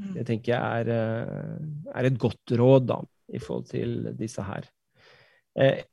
[0.00, 0.12] Mm.
[0.16, 3.00] Det tenker jeg er, eh, er, et godt råd da,
[3.34, 4.66] i forhold til disse her.
[5.54, 5.84] Eh,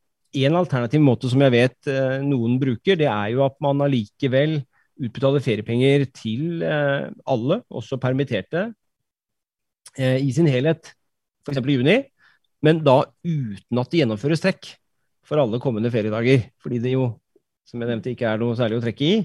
[0.41, 4.61] en alternativ måte som jeg vet eh, noen bruker, det er jo at man allikevel
[5.01, 8.67] utbetaler feriepenger til alle, også permitterte,
[9.97, 10.91] i sin helhet
[11.45, 11.59] f.eks.
[11.61, 11.97] i juni,
[12.65, 14.73] men da uten at det gjennomføres trekk
[15.25, 16.47] for alle kommende feriedager.
[16.61, 17.07] Fordi det jo,
[17.67, 19.21] som jeg nevnte, ikke er noe særlig å trekke i.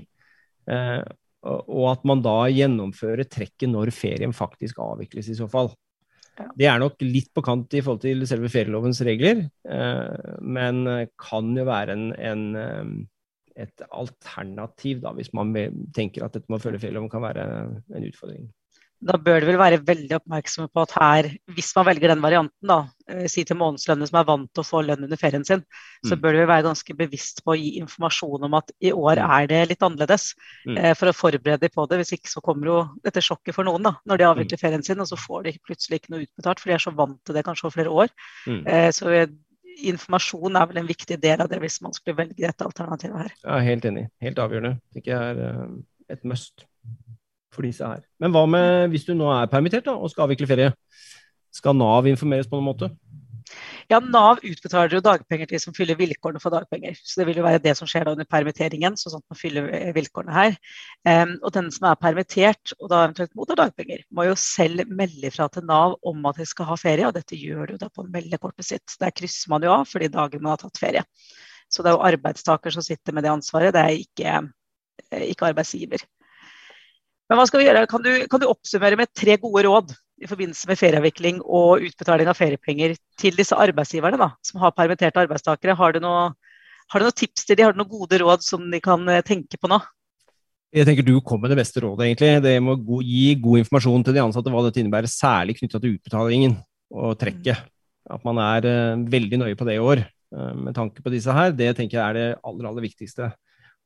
[0.73, 1.03] Eh,
[1.47, 5.71] og at man da gjennomfører trekket når ferien faktisk avvikles, i så fall.
[6.37, 6.49] Ja.
[6.59, 10.83] Det er nok litt på kant i forhold til selve ferielovens regler, eh, men
[11.21, 15.55] kan jo være en, en, eh, et alternativ, da, hvis man
[15.97, 18.51] tenker at dette med å følge ferieloven kan være en utfordring
[19.07, 22.71] da bør de vel være veldig oppmerksomme på at her, hvis man velger den varianten,
[22.71, 22.79] da,
[23.11, 26.09] eh, si til månedslønnet som er vant til å få lønn under ferien sin, mm.
[26.11, 29.33] så bør de være ganske bevisst på å gi informasjon om at i år mm.
[29.39, 30.29] er det litt annerledes.
[30.67, 30.77] Mm.
[30.81, 32.01] Eh, for å forberede dem på det.
[32.03, 34.65] Hvis ikke så kommer jo dette sjokket for noen da, når de avvikler mm.
[34.65, 37.19] ferien sin, og så får de plutselig ikke noe utbetalt, for de er så vant
[37.25, 38.15] til det kanskje over flere år.
[38.47, 38.63] Mm.
[38.67, 39.27] Eh, så
[39.87, 43.35] informasjon er vel en viktig del av det hvis man skulle velge dette alternativet her.
[43.45, 44.07] Ja, helt enig.
[44.25, 44.79] Helt avgjørende.
[44.91, 45.45] Det ikke er
[46.13, 46.65] et must
[47.57, 48.05] for disse her.
[48.23, 50.73] Men hva med hvis du nå er permittert da, og skal avvikle ferie?
[51.57, 52.93] Skal Nav informeres på noen måte?
[53.91, 56.97] Ja, Nav utbetaler jo dagpenger til de som fyller vilkårene for dagpenger.
[56.99, 59.69] Så det vil jo være det som skjer da under permitteringen, sånn at man fyller
[59.79, 60.57] eh, vilkårene her.
[61.07, 65.31] Um, og den som er permittert og da eventuelt mottar dagpenger, må jo selv melde
[65.35, 68.07] fra til Nav om at de skal ha ferie, og dette gjør du da på
[68.11, 68.99] meldekortet sitt.
[69.03, 71.07] Der krysser man jo av for de dagene man har tatt ferie.
[71.71, 74.37] Så det er jo arbeidstaker som sitter med det ansvaret, det er ikke,
[75.13, 76.03] eh, ikke arbeidsgiver.
[77.27, 77.87] Men hva skal vi gjøre?
[77.91, 82.31] Kan du, kan du, oppsummere med tre gode råd i forbindelse med ferieavvikling og utbetaling
[82.31, 85.75] av feriepenger til disse arbeidsgiverne da, som har permitterte arbeidstakere?
[85.79, 86.31] Har du, noe,
[86.93, 87.67] har du noen tips til dem?
[87.67, 89.81] Har du noen gode råd som de kan eh, tenke på nå?
[90.77, 92.05] Jeg tenker Du kom med det beste rådet.
[92.07, 92.43] egentlig.
[92.45, 96.59] Det må gi god informasjon til de ansatte hva dette innebærer, særlig knytta til utbetalingen
[96.95, 97.65] og trekket.
[98.07, 101.33] At man er uh, veldig nøye på det i år uh, med tanke på disse
[101.33, 101.55] her.
[101.57, 103.33] Det tenker jeg er det aller, aller viktigste.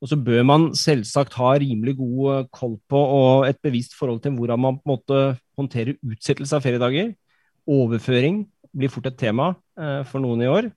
[0.00, 4.22] Og så bør man selvsagt ha rimelig god eh, koll på og et bevisst forhold
[4.24, 5.20] til hvordan man på en måte
[5.60, 7.12] håndterer utsettelse av feriedager.
[7.68, 10.70] Overføring blir fort et tema eh, for noen i år.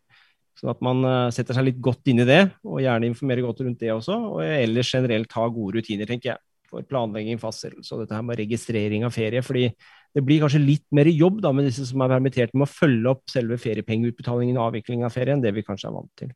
[0.60, 3.64] Sånn at man eh, setter seg litt godt inn i det, og gjerne informerer godt
[3.64, 4.20] rundt det også.
[4.36, 8.40] Og ellers generelt ha gode rutiner, tenker jeg, for planlegging, fastsettelse og dette her med
[8.42, 9.42] registrering av ferie.
[9.46, 9.70] fordi
[10.14, 13.10] det blir kanskje litt mer jobb da med disse som er permittert med å følge
[13.16, 16.34] opp selve feriepengeutbetalingen og avviklingen av ferie enn det vi kanskje er vant til.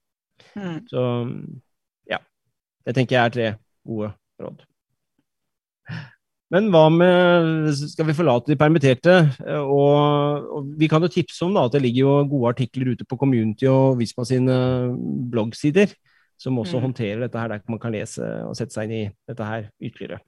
[0.57, 0.79] Mm.
[0.89, 1.03] Så
[2.87, 3.51] det tenker jeg er tre
[3.87, 4.65] gode råd.
[6.55, 9.15] Men hva med Skal vi forlate de permitterte?
[9.59, 13.07] Og, og vi kan jo tipse om da, at det ligger jo gode artikler ute
[13.07, 14.55] på Community og Visma sine
[15.31, 15.91] bloggsider
[16.37, 16.83] som også mm.
[16.85, 20.19] håndterer dette her, der man kan lese og sette seg inn i dette her ytterligere.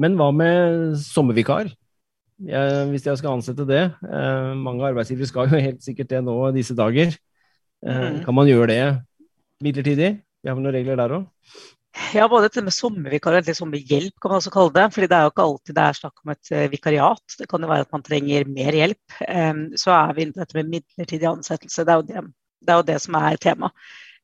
[0.00, 1.70] Men hva med sommervikar?
[2.42, 6.34] Jeg, hvis jeg skal ansette det eh, Mange arbeidsgivere skal jo helt sikkert det nå
[6.56, 7.12] disse dager.
[7.86, 8.20] Eh, mm.
[8.26, 8.82] Kan man gjøre det
[9.62, 10.10] midlertidig?
[10.42, 11.24] Vi har noen regler der òg?
[12.16, 14.86] Ja, både dette med sommervikar og sommerhjelp kan man også kalle det.
[14.94, 17.36] fordi det er jo ikke alltid det er snakk om et vikariat.
[17.38, 19.16] Det kan jo være at man trenger mer hjelp.
[19.76, 21.84] Så er vi inne på dette med midlertidig ansettelse.
[21.84, 22.24] Det er jo det,
[22.64, 23.70] det, er jo det som er tema.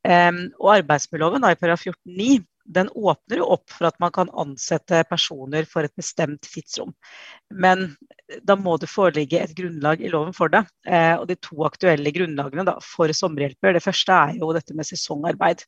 [0.09, 5.67] Og arbeidsmiljøloven i paragraf 14-9 den åpner jo opp for at man kan ansette personer
[5.69, 6.93] for et bestemt tidsrom.
[7.49, 7.87] Men
[8.45, 10.65] da må det foreligge et grunnlag i loven for det.
[10.87, 14.89] Eh, og de to aktuelle grunnlagene da, for sommerhjelper, det første er jo dette med
[14.89, 15.65] sesongarbeid.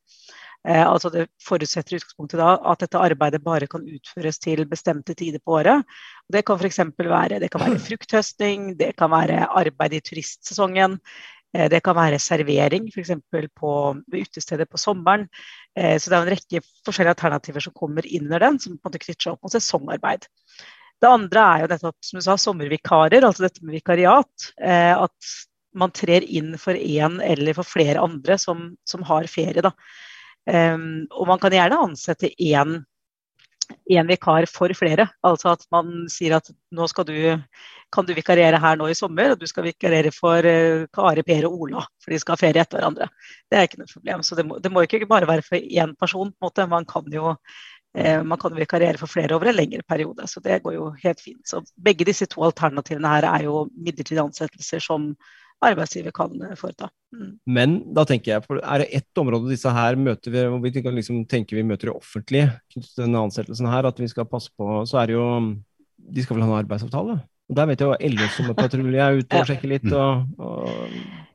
[0.69, 5.17] Eh, altså Det forutsetter i utgangspunktet da at dette arbeidet bare kan utføres til bestemte
[5.17, 5.89] tider på året.
[6.29, 6.83] Og det kan f.eks.
[7.01, 11.01] være, det kan være frukthøsting, det kan være arbeid i turistsesongen.
[11.57, 13.13] Eh, det kan være servering, f.eks.
[13.59, 13.73] på
[14.15, 15.27] utesteder på sommeren.
[15.79, 18.87] Eh, så det er en rekke forskjellige alternativer som kommer inn under den, som på
[18.87, 20.29] en måte knytter seg opp mot sesongarbeid.
[21.01, 24.51] Det andre er jo nettopp, som du sa, sommervikarer, altså dette med vikariat.
[24.61, 25.33] Eh, at
[25.81, 29.63] man trer inn for én eller for flere andre som, som har ferie.
[29.63, 29.71] Da.
[30.51, 32.81] Og man kan gjerne ansette én
[33.91, 35.07] én vikar for flere.
[35.27, 37.17] Altså at man sier at nå du,
[37.93, 41.49] kan du vikariere her nå i sommer, og du skal vikariere for uh, Kari, Per
[41.49, 43.11] og Ola, for de skal ha ferie etter hverandre.
[43.51, 44.23] Det er ikke noe problem.
[44.27, 46.33] Så det må, det må ikke bare være for én person.
[46.41, 46.71] en.
[46.71, 47.35] Man kan jo
[47.97, 51.21] eh, man kan vikariere for flere over en lengre periode, så det går jo helt
[51.21, 51.43] fint.
[51.47, 55.15] Så begge disse to alternativene her er jo midlertidige ansettelser som
[55.65, 56.91] arbeidsgiver kan eh, foreta.
[57.15, 57.33] Mm.
[57.47, 61.25] Men da tenker jeg, er det ett område disse her møter vi, hvor vi liksom
[61.31, 62.53] tenker vi møter det offentlige,
[62.99, 65.27] denne ansettelsen her, at vi skal passe på, så er det jo
[66.01, 67.19] De skal vel ha en arbeidsavtale?
[67.51, 69.91] Og Der vet jeg jo LO sommerpatrulje er ute og sjekker litt.
[69.93, 71.29] og, og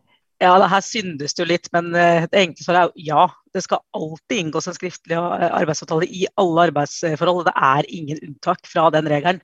[0.43, 3.25] ja, det her syndes det jo litt, men eh, det enkle svaret er ja.
[3.55, 7.45] Det skal alltid inngås en skriftlig eh, arbeidsavtale i alle arbeidsforhold.
[7.47, 9.39] Det er ingen unntak fra den regelen.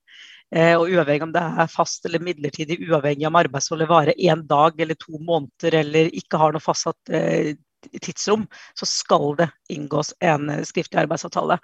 [0.51, 4.79] Eh, og uavhengig om det er fast eller midlertidig, uavhengig om arbeidsholdet varer én dag
[4.83, 7.53] eller to måneder eller ikke har noe fastsatt eh,
[8.03, 8.43] tidsrom,
[8.77, 11.57] så skal det inngås en eh, skriftlig arbeidsavtale.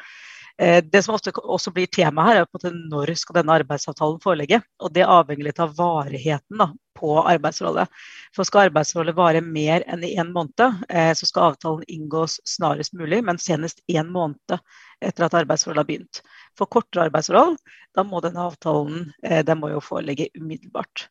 [0.58, 4.58] Det som ofte også blir tema her, er på når skal denne arbeidsavtalen foreligge.
[4.82, 7.92] og Det avhenger litt av varigheten da, på arbeidsforholdet.
[8.34, 13.22] For Skal arbeidsforholdet vare mer enn i én måned, så skal avtalen inngås snarest mulig,
[13.24, 14.58] men senest én måned
[14.98, 16.24] etter at arbeidsforholdet har begynt.
[16.58, 17.60] For kortere arbeidsforhold,
[17.94, 21.08] da må denne avtalen eh, den må jo foreligge umiddelbart.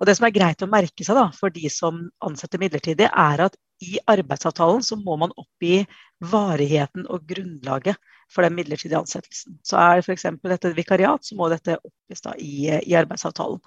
[0.00, 3.46] Og Det som er greit å merke seg da, for de som ansetter midlertidig, er
[3.46, 5.86] at i arbeidsavtalen så må man oppgi
[6.32, 7.96] varigheten og grunnlaget
[8.30, 9.58] for den midlertidige ansettelsen.
[9.66, 10.28] Så er det f.eks.
[10.46, 13.60] dette vikariat, så må dette oppgis da i, i arbeidsavtalen.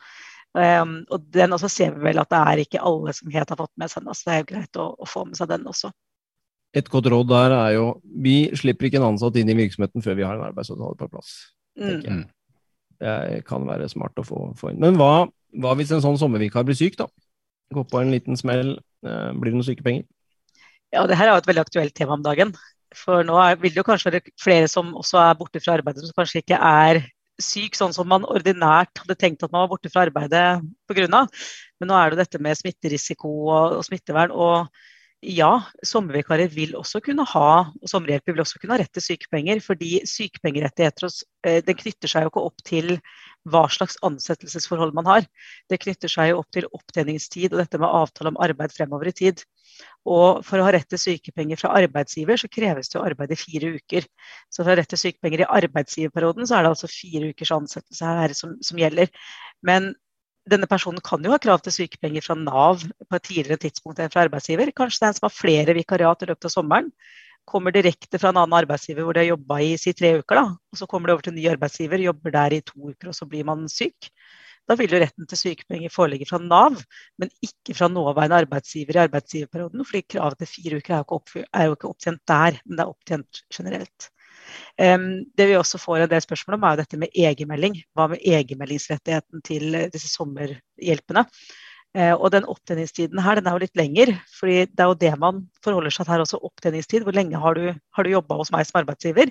[0.54, 3.58] Um, og den også ser vi vel at det er ikke alle som helt har
[3.58, 4.14] fått med seg den.
[4.14, 5.90] Så det er jo greit å, å få med seg den også.
[6.78, 7.88] Et godt råd der er jo
[8.26, 11.34] vi slipper ikke en ansatt inn i virksomheten før vi har en arbeidsavtale på plass.
[11.78, 12.24] Mm.
[13.02, 14.82] Det kan være smart å få, få inn.
[14.82, 15.26] Men hva,
[15.62, 17.10] hva, hvis en sånn sommervikar blir syk, da?
[17.74, 20.06] Går på en liten smell, eh, blir det noen sykepenger?
[20.94, 22.54] Ja, det her er jo et veldig aktuelt tema om dagen.
[22.98, 26.06] For nå er, vil det jo kanskje være flere som også er borte fra arbeidet,
[26.06, 27.02] som kanskje ikke er
[27.42, 31.26] syk sånn som man ordinært hadde tenkt at man var borte fra arbeidet pga.
[31.82, 34.32] Men nå er det dette med smitterisiko og, og smittevern.
[34.32, 34.68] og
[35.24, 39.62] ja, sommervikarer vil også kunne ha og vil også kunne ha rett til sykepenger.
[39.64, 41.08] fordi sykepengerettigheter
[41.48, 42.98] eh, den knytter seg jo ikke opp til
[43.48, 45.28] hva slags ansettelsesforhold man har.
[45.70, 49.16] Det knytter seg jo opp til opptjeningstid og dette med avtale om arbeid fremover i
[49.16, 49.44] tid.
[50.04, 53.74] Og For å ha rett til sykepenger fra arbeidsgiver, så kreves det å arbeide fire
[53.78, 54.08] uker.
[54.52, 57.54] Så for å ha rett til sykepenger i arbeidsgiverperioden, så er det altså fire ukers
[57.56, 59.12] ansettelse her som, som gjelder.
[59.64, 59.94] Men
[60.50, 64.12] denne personen kan jo ha krav til sykepenger fra Nav på et tidligere tidspunkt enn
[64.12, 64.74] fra arbeidsgiver.
[64.76, 66.90] Kanskje det er en som har flere vikariat i løpet av sommeren.
[67.48, 70.40] Kommer direkte fra en annen arbeidsgiver hvor de har jobba i si tre uker.
[70.40, 73.12] da, og Så kommer de over til en ny arbeidsgiver, jobber der i to uker,
[73.12, 74.12] og så blir man syk.
[74.70, 76.80] Da vil jo retten til sykepenger foreligge fra Nav,
[77.20, 79.86] men ikke fra nåværende arbeidsgiver i arbeidsgiverperioden.
[79.86, 82.86] fordi kravet til fire uker er jo ikke, er jo ikke opptjent der, men det
[82.86, 84.10] er opptjent generelt.
[84.78, 87.78] Det vi også får en del spørsmål om, er jo dette med egenmelding.
[87.96, 91.26] Hva med egenmeldingsrettigheten til eh, disse sommerhjelpene?
[91.94, 94.16] Uh, og den opptjeningstiden her, den er jo litt lenger.
[94.34, 97.04] fordi det er jo det man forholder seg til her også, opptjeningstid.
[97.06, 99.30] Hvor lenge har du, har du jobba hos meg som arbeidsgiver?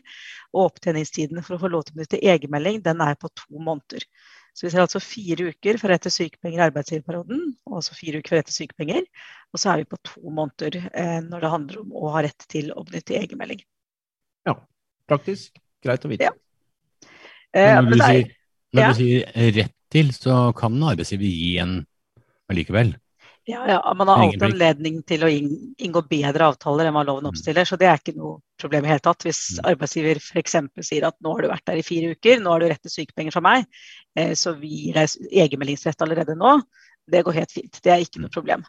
[0.54, 4.06] Og opptjeningstiden for å få lov til å benytte egenmelding, den er på to måneder.
[4.52, 8.34] Så vi ser altså fire uker for etter sykepenger i arbeidsgiverperioden, og altså fire uker
[8.34, 9.06] for etter sykepenger.
[9.52, 12.48] Og så er vi på to måneder eh, når det handler om å ha rett
[12.52, 13.62] til å benytte egenmelding.
[14.48, 14.58] Ja.
[15.08, 15.56] Praktisk.
[15.82, 16.28] Greit å vite.
[16.28, 16.34] Ja.
[17.52, 18.28] Eh, når, du, sier,
[18.72, 18.90] når ja.
[18.90, 21.74] du, sier, rett til, så kan arbeidsgiver gi en
[22.52, 22.94] allikevel?
[23.44, 27.32] Ja, ja, man har alltid anledning til å inngå bedre avtaler enn hva loven mm.
[27.32, 27.66] oppstiller.
[27.66, 29.24] Så det er ikke noe problem i hele tatt.
[29.26, 29.64] Hvis mm.
[29.72, 30.54] arbeidsgiver f.eks.
[30.86, 32.92] sier at nå har du vært der i fire uker, nå har du rett til
[32.94, 33.66] sykepenger fra meg,
[34.14, 36.54] eh, så vi gir deg egenmeldingsrett allerede nå.
[37.10, 38.62] Det går helt fint, det er ikke noe problem.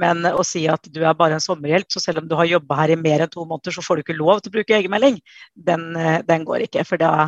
[0.00, 2.78] Men å si at du er bare en sommerhjelp, så selv om du har jobba
[2.78, 5.18] her i mer enn to måneder, så får du ikke lov til å bruke egenmelding,
[5.68, 5.90] den,
[6.24, 6.86] den går ikke.
[6.88, 7.26] For da,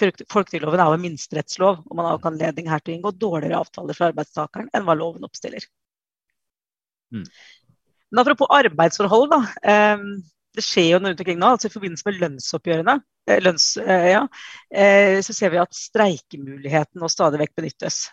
[0.00, 3.60] folketrygdloven er jo en minsterettslov, og man har ikke anledning her til å inngå dårligere
[3.60, 5.68] avtaler for arbeidstakeren enn hva loven oppstiller.
[7.14, 7.24] Mm.
[8.10, 9.40] Men apropos arbeidsforhold, da.
[9.72, 10.04] Eh,
[10.58, 11.50] det skjer jo noe rundt omkring nå.
[11.54, 12.94] altså I forbindelse med lønnsoppgjørene
[13.28, 14.22] eh, lønns, eh, ja,
[15.22, 18.06] så ser vi at streikemuligheten nå stadig vekk benyttes.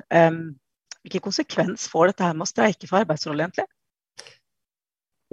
[1.06, 3.68] Hvilken konsekvens får dette her med å streike for arbeidsforhold, egentlig?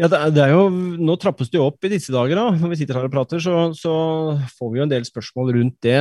[0.01, 2.39] Ja, det er, jo, Nå trappes det jo opp i disse dager.
[2.39, 3.93] da, Når vi sitter her og prater, så, så
[4.57, 6.01] får vi jo en del spørsmål rundt det.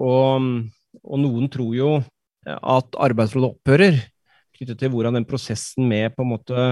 [0.00, 0.48] Og,
[1.04, 1.90] og noen tror jo
[2.48, 4.00] at arbeidsforholdet opphører,
[4.60, 6.64] knyttet til hvordan den prosessen med på en måte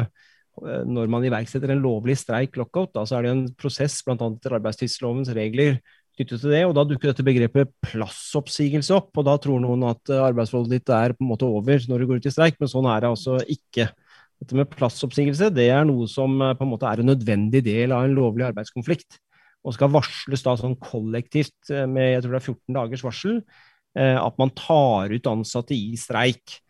[0.66, 4.16] Eh, når man iverksetter en lovlig streik, lockout, da, så er det en prosess bl.a.
[4.16, 5.78] etter arbeidstidslovens regler
[6.18, 6.64] knyttet til det.
[6.66, 9.12] og Da dukker dette begrepet plassoppsigelse opp.
[9.14, 12.10] og Da tror noen at eh, arbeidsforholdet ditt er på en måte over når du
[12.10, 13.88] går ut i streik, men sånn er det altså ikke.
[14.38, 17.94] Dette med plassoppsigelse det er noe som eh, på en måte er en nødvendig del
[17.94, 19.20] av en lovlig arbeidskonflikt.
[19.66, 23.40] Og skal varsles da sånn kollektivt med jeg tror det er 14 dagers varsel
[23.98, 26.60] at man tar ut ansatte i streik.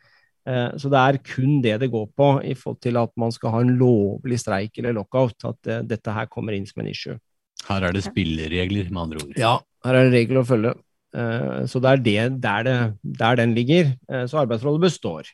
[0.48, 3.54] Eh, så det er kun det det går på i forhold til at man skal
[3.54, 5.36] ha en lovlig streik eller lockout.
[5.44, 7.18] At dette her kommer inn som en issue.
[7.66, 9.32] Her er det spilleregler, med andre ord.
[9.38, 10.76] Ja, her er det regler å følge.
[11.16, 12.76] Eh, så det er det, der, det,
[13.20, 13.92] der den ligger.
[14.10, 15.32] Eh, så arbeidsforholdet består.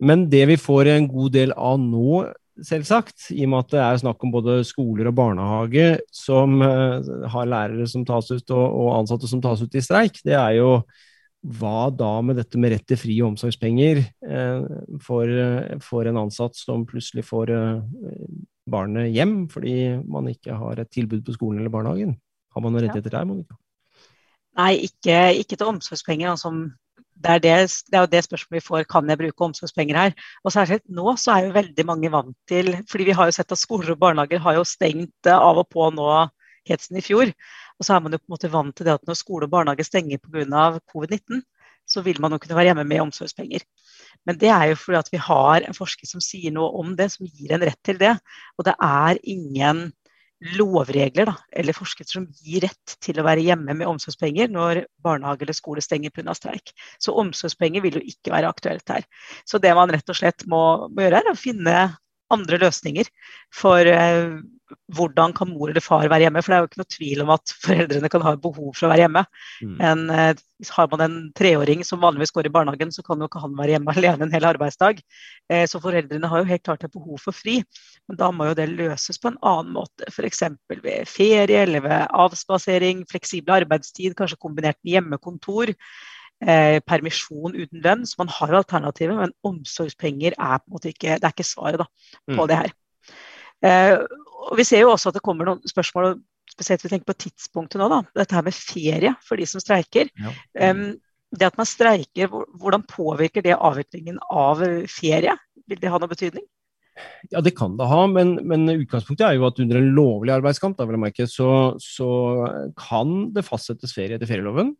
[0.00, 2.22] Men det vi får en god del av nå,
[2.64, 7.48] selvsagt, i og med at det er snakk om både skoler og barnehage som har
[7.48, 10.74] lærere som tas ut og ansatte som tas ut i streik, det er jo
[11.40, 14.64] hva da med dette med rett til fri omsorgspenger eh,
[15.00, 18.26] for, eh, for, en ansatt som plutselig får eh,
[18.70, 22.18] barnet hjem fordi man ikke har et tilbud på skolen eller barnehagen?
[22.52, 23.56] Har man noen rettigheter der, Monica?
[24.58, 26.32] Nei, ikke, ikke til omsorgspenger.
[26.34, 26.50] Altså,
[27.14, 27.54] det, er det,
[27.88, 30.16] det, er jo det spørsmålet vi får, kan jeg bruke omsorgspenger her?
[30.44, 33.54] Og særlig nå så er jo veldig mange vant til fordi vi har jo sett
[33.54, 36.10] at skoler og barnehager har jo stengt av og på nå
[36.68, 37.32] helt siden i fjor.
[37.80, 39.54] Og så er man jo på en måte vant til det at når skole og
[39.54, 40.66] barnehage stenger pga.
[40.92, 41.40] covid-19,
[41.90, 43.64] så vil man jo kunne være hjemme med omsorgspenger.
[44.28, 47.08] Men det er jo fordi at vi har en forsker som sier noe om det,
[47.14, 48.12] som gir en rett til det.
[48.58, 49.88] Og det er ingen
[50.56, 55.44] lovregler da, eller forskrifter som gir rett til å være hjemme med omsorgspenger når barnehage
[55.44, 56.32] eller skole stenger pga.
[56.36, 56.72] streik.
[56.98, 59.04] Så omsorgspenger vil jo ikke være aktuelt her.
[59.44, 61.76] Så det man rett og slett må, må gjøre, er å finne
[62.32, 63.10] andre løsninger
[63.52, 64.40] for uh,
[64.94, 66.42] hvordan kan mor eller far være hjemme.
[66.42, 68.90] For det er jo ikke noe tvil om at foreldrene kan ha behov for å
[68.92, 69.22] være hjemme.
[69.62, 69.74] Mm.
[69.80, 70.42] Men uh,
[70.76, 73.76] har man en treåring som vanligvis går i barnehagen, så kan jo ikke han være
[73.76, 75.02] hjemme alene en hel arbeidsdag.
[75.52, 77.60] Uh, så foreldrene har jo helt klart et behov for fri.
[78.10, 80.08] Men da må jo det løses på en annen måte.
[80.12, 80.46] F.eks.
[80.70, 85.74] ved ferie eller ved avspasering, fleksibel arbeidstid, kanskje kombinert med hjemmekontor
[86.46, 88.06] eh, permisjon uten lønn.
[88.06, 91.48] Så man har jo alternativer, men omsorgspenger er på en måte ikke, det er ikke
[91.48, 91.88] svaret da,
[92.30, 92.46] på mm.
[92.50, 92.76] det her.
[93.66, 93.96] Eh,
[94.50, 96.14] og Vi ser jo også at det kommer noen spørsmål,
[96.50, 97.88] spesielt vi tenker på tidspunktet nå.
[97.92, 100.10] da, Dette her med ferie for de som streiker.
[100.18, 100.32] Ja.
[100.70, 100.96] Um,
[101.30, 105.36] det at man streiker, hvordan påvirker det avviklingen av ferie?
[105.70, 106.42] Vil det ha noe betydning?
[107.30, 110.76] Ja, det kan det ha, men, men, utgangspunktet er jo at under en lovlig arbeidskamp
[110.76, 112.10] da vil jeg merke, så, så
[112.76, 114.74] kan det fastsettes ferie etter ferieloven.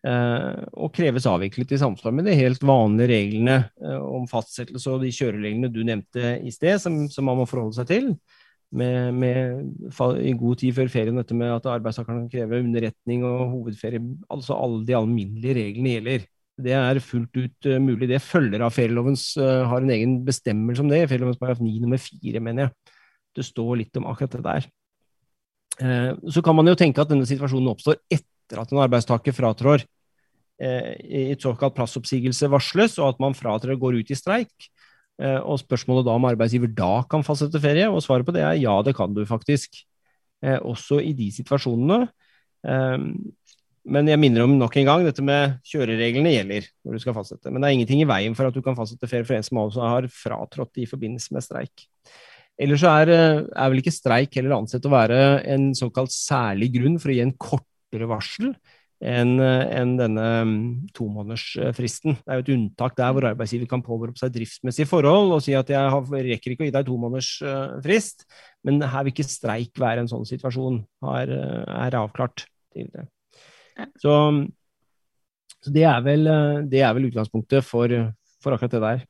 [0.00, 5.02] Eh, og kreves avviklet i samsvar med de helt vanlige reglene eh, om fastsettelse og
[5.04, 8.08] de kjørereglene du nevnte i sted, som, som man må forholde seg til.
[8.70, 9.90] Med, med,
[10.22, 14.00] i god tid før ferien dette med at arbeidstakeren kan kreve underretning og hovedferie.
[14.32, 16.26] Altså alle de alminnelige reglene gjelder.
[16.60, 18.06] Det er fullt ut uh, mulig.
[18.08, 21.02] Det følger av ferielovens har en egen bestemmelse om det.
[21.10, 22.94] Ferielovens paragraf 9 nummer 4, mener jeg.
[23.40, 24.70] Det står litt om akkurat det der.
[26.30, 29.84] Så kan man jo tenke at denne situasjonen oppstår etter etter at en arbeidstaker fratrår
[30.60, 34.70] eh, i et såkalt plassoppsigelse varsles, og at man fratrår går ut i streik.
[35.22, 38.58] Eh, og spørsmålet da om arbeidsgiver da kan fastsette ferie, og svaret på det er
[38.58, 39.84] ja, det kan du faktisk.
[40.42, 42.06] Eh, også i de situasjonene.
[43.90, 47.48] Men jeg minner om nok en gang, dette med kjørereglene gjelder når du skal fastsette.
[47.48, 49.60] Men det er ingenting i veien for at du kan fastsette ferie for en som
[49.62, 51.86] også har fratrådt i forbindelse med streik.
[52.60, 53.08] Ellers er,
[53.48, 55.16] er vel ikke streik heller ansett å være
[55.48, 58.54] en såkalt særlig grunn for å gi en kort kortere varsel
[59.00, 62.18] enn en denne mm, tomånedersfristen.
[62.20, 65.54] Det er jo et unntak der hvor arbeidsgiver kan påberope seg driftsmessige forhold og si
[65.56, 68.26] at jeg rekker ikke å gi deg tomånedersfrist,
[68.68, 70.82] men her vil ikke streik være en sånn situasjon,
[71.16, 72.44] er, er avklart
[72.76, 73.08] tidligere.
[73.96, 74.12] Så,
[75.64, 76.28] så det, er vel,
[76.68, 77.96] det, er vel, utgangspunktet for,
[78.44, 79.08] for akkurat det der.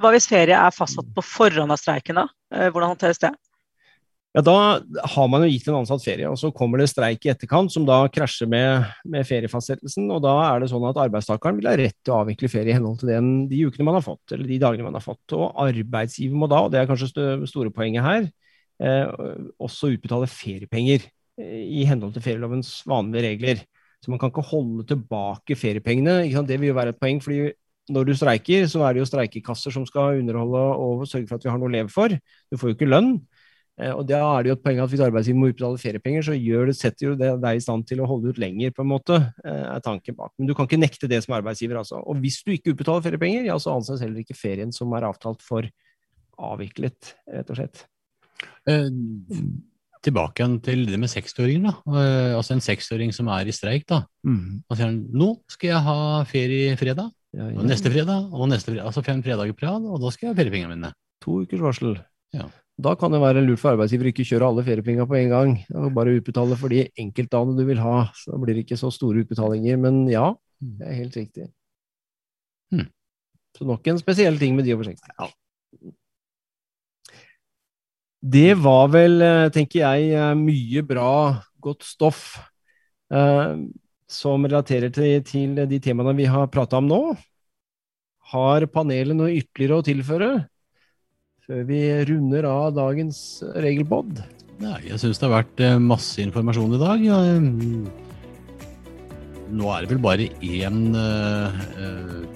[0.00, 2.24] Hva hvis ferie er fastsatt på forhånd av streiken, da?
[2.56, 3.34] Eh, hvordan håndteres det?
[4.30, 4.78] Ja, Da
[5.14, 7.82] har man jo gitt en ansatt ferie, og så kommer det streik i etterkant som
[7.86, 10.06] da krasjer med, med feriefastsettelsen.
[10.14, 12.76] og Da er det sånn at arbeidstakeren vil ha rett til å avvikle ferie i
[12.76, 15.34] henhold til den, de ukene man har fått, eller de dagene man har fått.
[15.34, 18.28] Og arbeidsgiver må da, og det er kanskje det store poenget her,
[18.78, 19.10] eh,
[19.58, 21.08] også utbetale feriepenger
[21.40, 23.64] eh, i henhold til ferielovens vanlige regler.
[24.00, 26.22] Så man kan ikke holde tilbake feriepengene.
[26.46, 27.50] Det vil jo være et poeng, fordi
[27.90, 31.44] når du streiker, så er det jo streikekasser som skal underholde og sørge for at
[31.44, 32.14] vi har noe å leve for.
[32.46, 33.16] Du får jo ikke lønn.
[33.80, 36.36] Eh, og da er det jo et poeng at Hvis arbeidsgiver må utbetale feriepenger, så
[36.36, 39.16] det, setter jo det deg i stand til å holde ut lenger, på en måte,
[39.44, 40.34] eh, er tanken bak.
[40.38, 41.78] Men du kan ikke nekte det som arbeidsgiver.
[41.80, 42.02] altså.
[42.04, 45.42] Og hvis du ikke utbetaler feriepenger, ja, så anses heller ikke ferien som er avtalt
[45.42, 45.68] for
[46.40, 47.84] avviklet, rett og slett.
[48.68, 48.88] Eh,
[50.04, 51.64] tilbake igjen til det med 60-åringer.
[51.68, 52.00] da.
[52.00, 53.86] Eh, altså En 60-åring som er i streik.
[53.86, 54.04] da.
[54.24, 54.62] Mm.
[54.68, 57.58] Og sier han nå skal jeg ha ferie fredag, ja, ja.
[57.58, 58.86] og neste fredag, og neste fredag.
[58.86, 60.92] Altså fem fredager på rad, og da skal jeg ha feriepengene mine.
[61.24, 62.00] To ukers varsel.
[62.32, 62.48] Ja.
[62.80, 65.56] Da kan det være lurt for arbeidsgiver ikke kjøre alle feriepengene på en gang.
[65.96, 68.06] Bare utbetale for de enkeltdagene du vil ha.
[68.16, 69.76] Så blir det ikke så store utbetalinger.
[69.80, 71.50] Men ja, det er helt riktig.
[72.72, 72.88] Hmm.
[73.56, 75.12] Så nok en spesiell ting med de over 60.
[75.18, 75.28] Ja.
[78.20, 82.38] Det var vel, eh, tenker jeg, eh, mye bra, godt stoff
[83.10, 83.56] eh,
[84.06, 87.00] som relaterer til, til de temaene vi har prata om nå.
[88.32, 90.30] Har panelet noe ytterligere å tilføre?
[91.50, 94.20] Før vi runder av dagens regelbod?
[94.60, 97.02] Ja, jeg syns det har vært eh, masse informasjon i dag.
[97.42, 97.88] Mm,
[99.56, 101.56] nå er det vel bare én uh,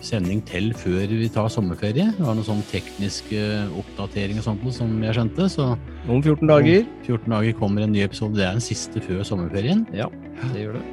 [0.03, 2.09] sending til før vi tar sommerferie.
[2.17, 3.45] Det var noen sånn tekniske
[3.85, 5.47] oppdateringer og sånt som jeg skjønte.
[5.53, 5.69] Så
[6.09, 6.83] om 14 dager.
[6.83, 8.35] Om 14 dager kommer en ny episode.
[8.41, 9.87] Det er den siste før sommerferien.
[9.95, 10.11] Ja,
[10.49, 10.85] det gjør det.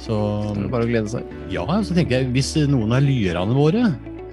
[0.00, 0.18] Så,
[0.56, 1.38] det er bare å glede seg.
[1.52, 3.86] Ja, så tenker jeg hvis noen av lyerne våre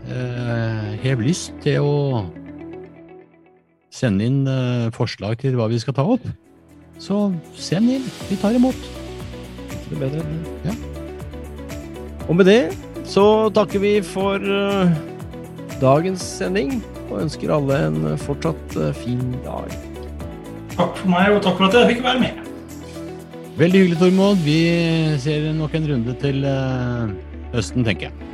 [0.09, 1.95] uh, har lyst til å
[3.97, 6.23] sende inn uh, forslag til hva vi skal ta opp,
[7.01, 7.27] så
[7.57, 8.05] send inn.
[8.29, 8.77] Vi tar imot.
[9.87, 10.71] Det bedre enn det.
[10.71, 10.75] Ja.
[12.27, 12.61] Og med det
[13.07, 14.91] så takker vi for uh,
[15.81, 19.71] dagens sending og ønsker alle en fortsatt uh, fin dag.
[20.75, 22.43] Takk for meg, og takk for at jeg fikk være med.
[23.57, 24.43] Veldig hyggelig, Tormod.
[24.45, 24.59] Vi
[25.23, 26.45] ser nok en runde til
[27.55, 28.27] høsten, tenker jeg.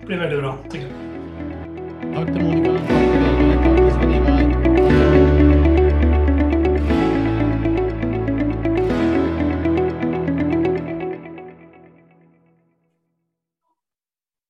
[0.00, 0.56] Det blir veldig bra.
[0.66, 2.12] tenker jeg.
[2.16, 2.95] Takk til Monica.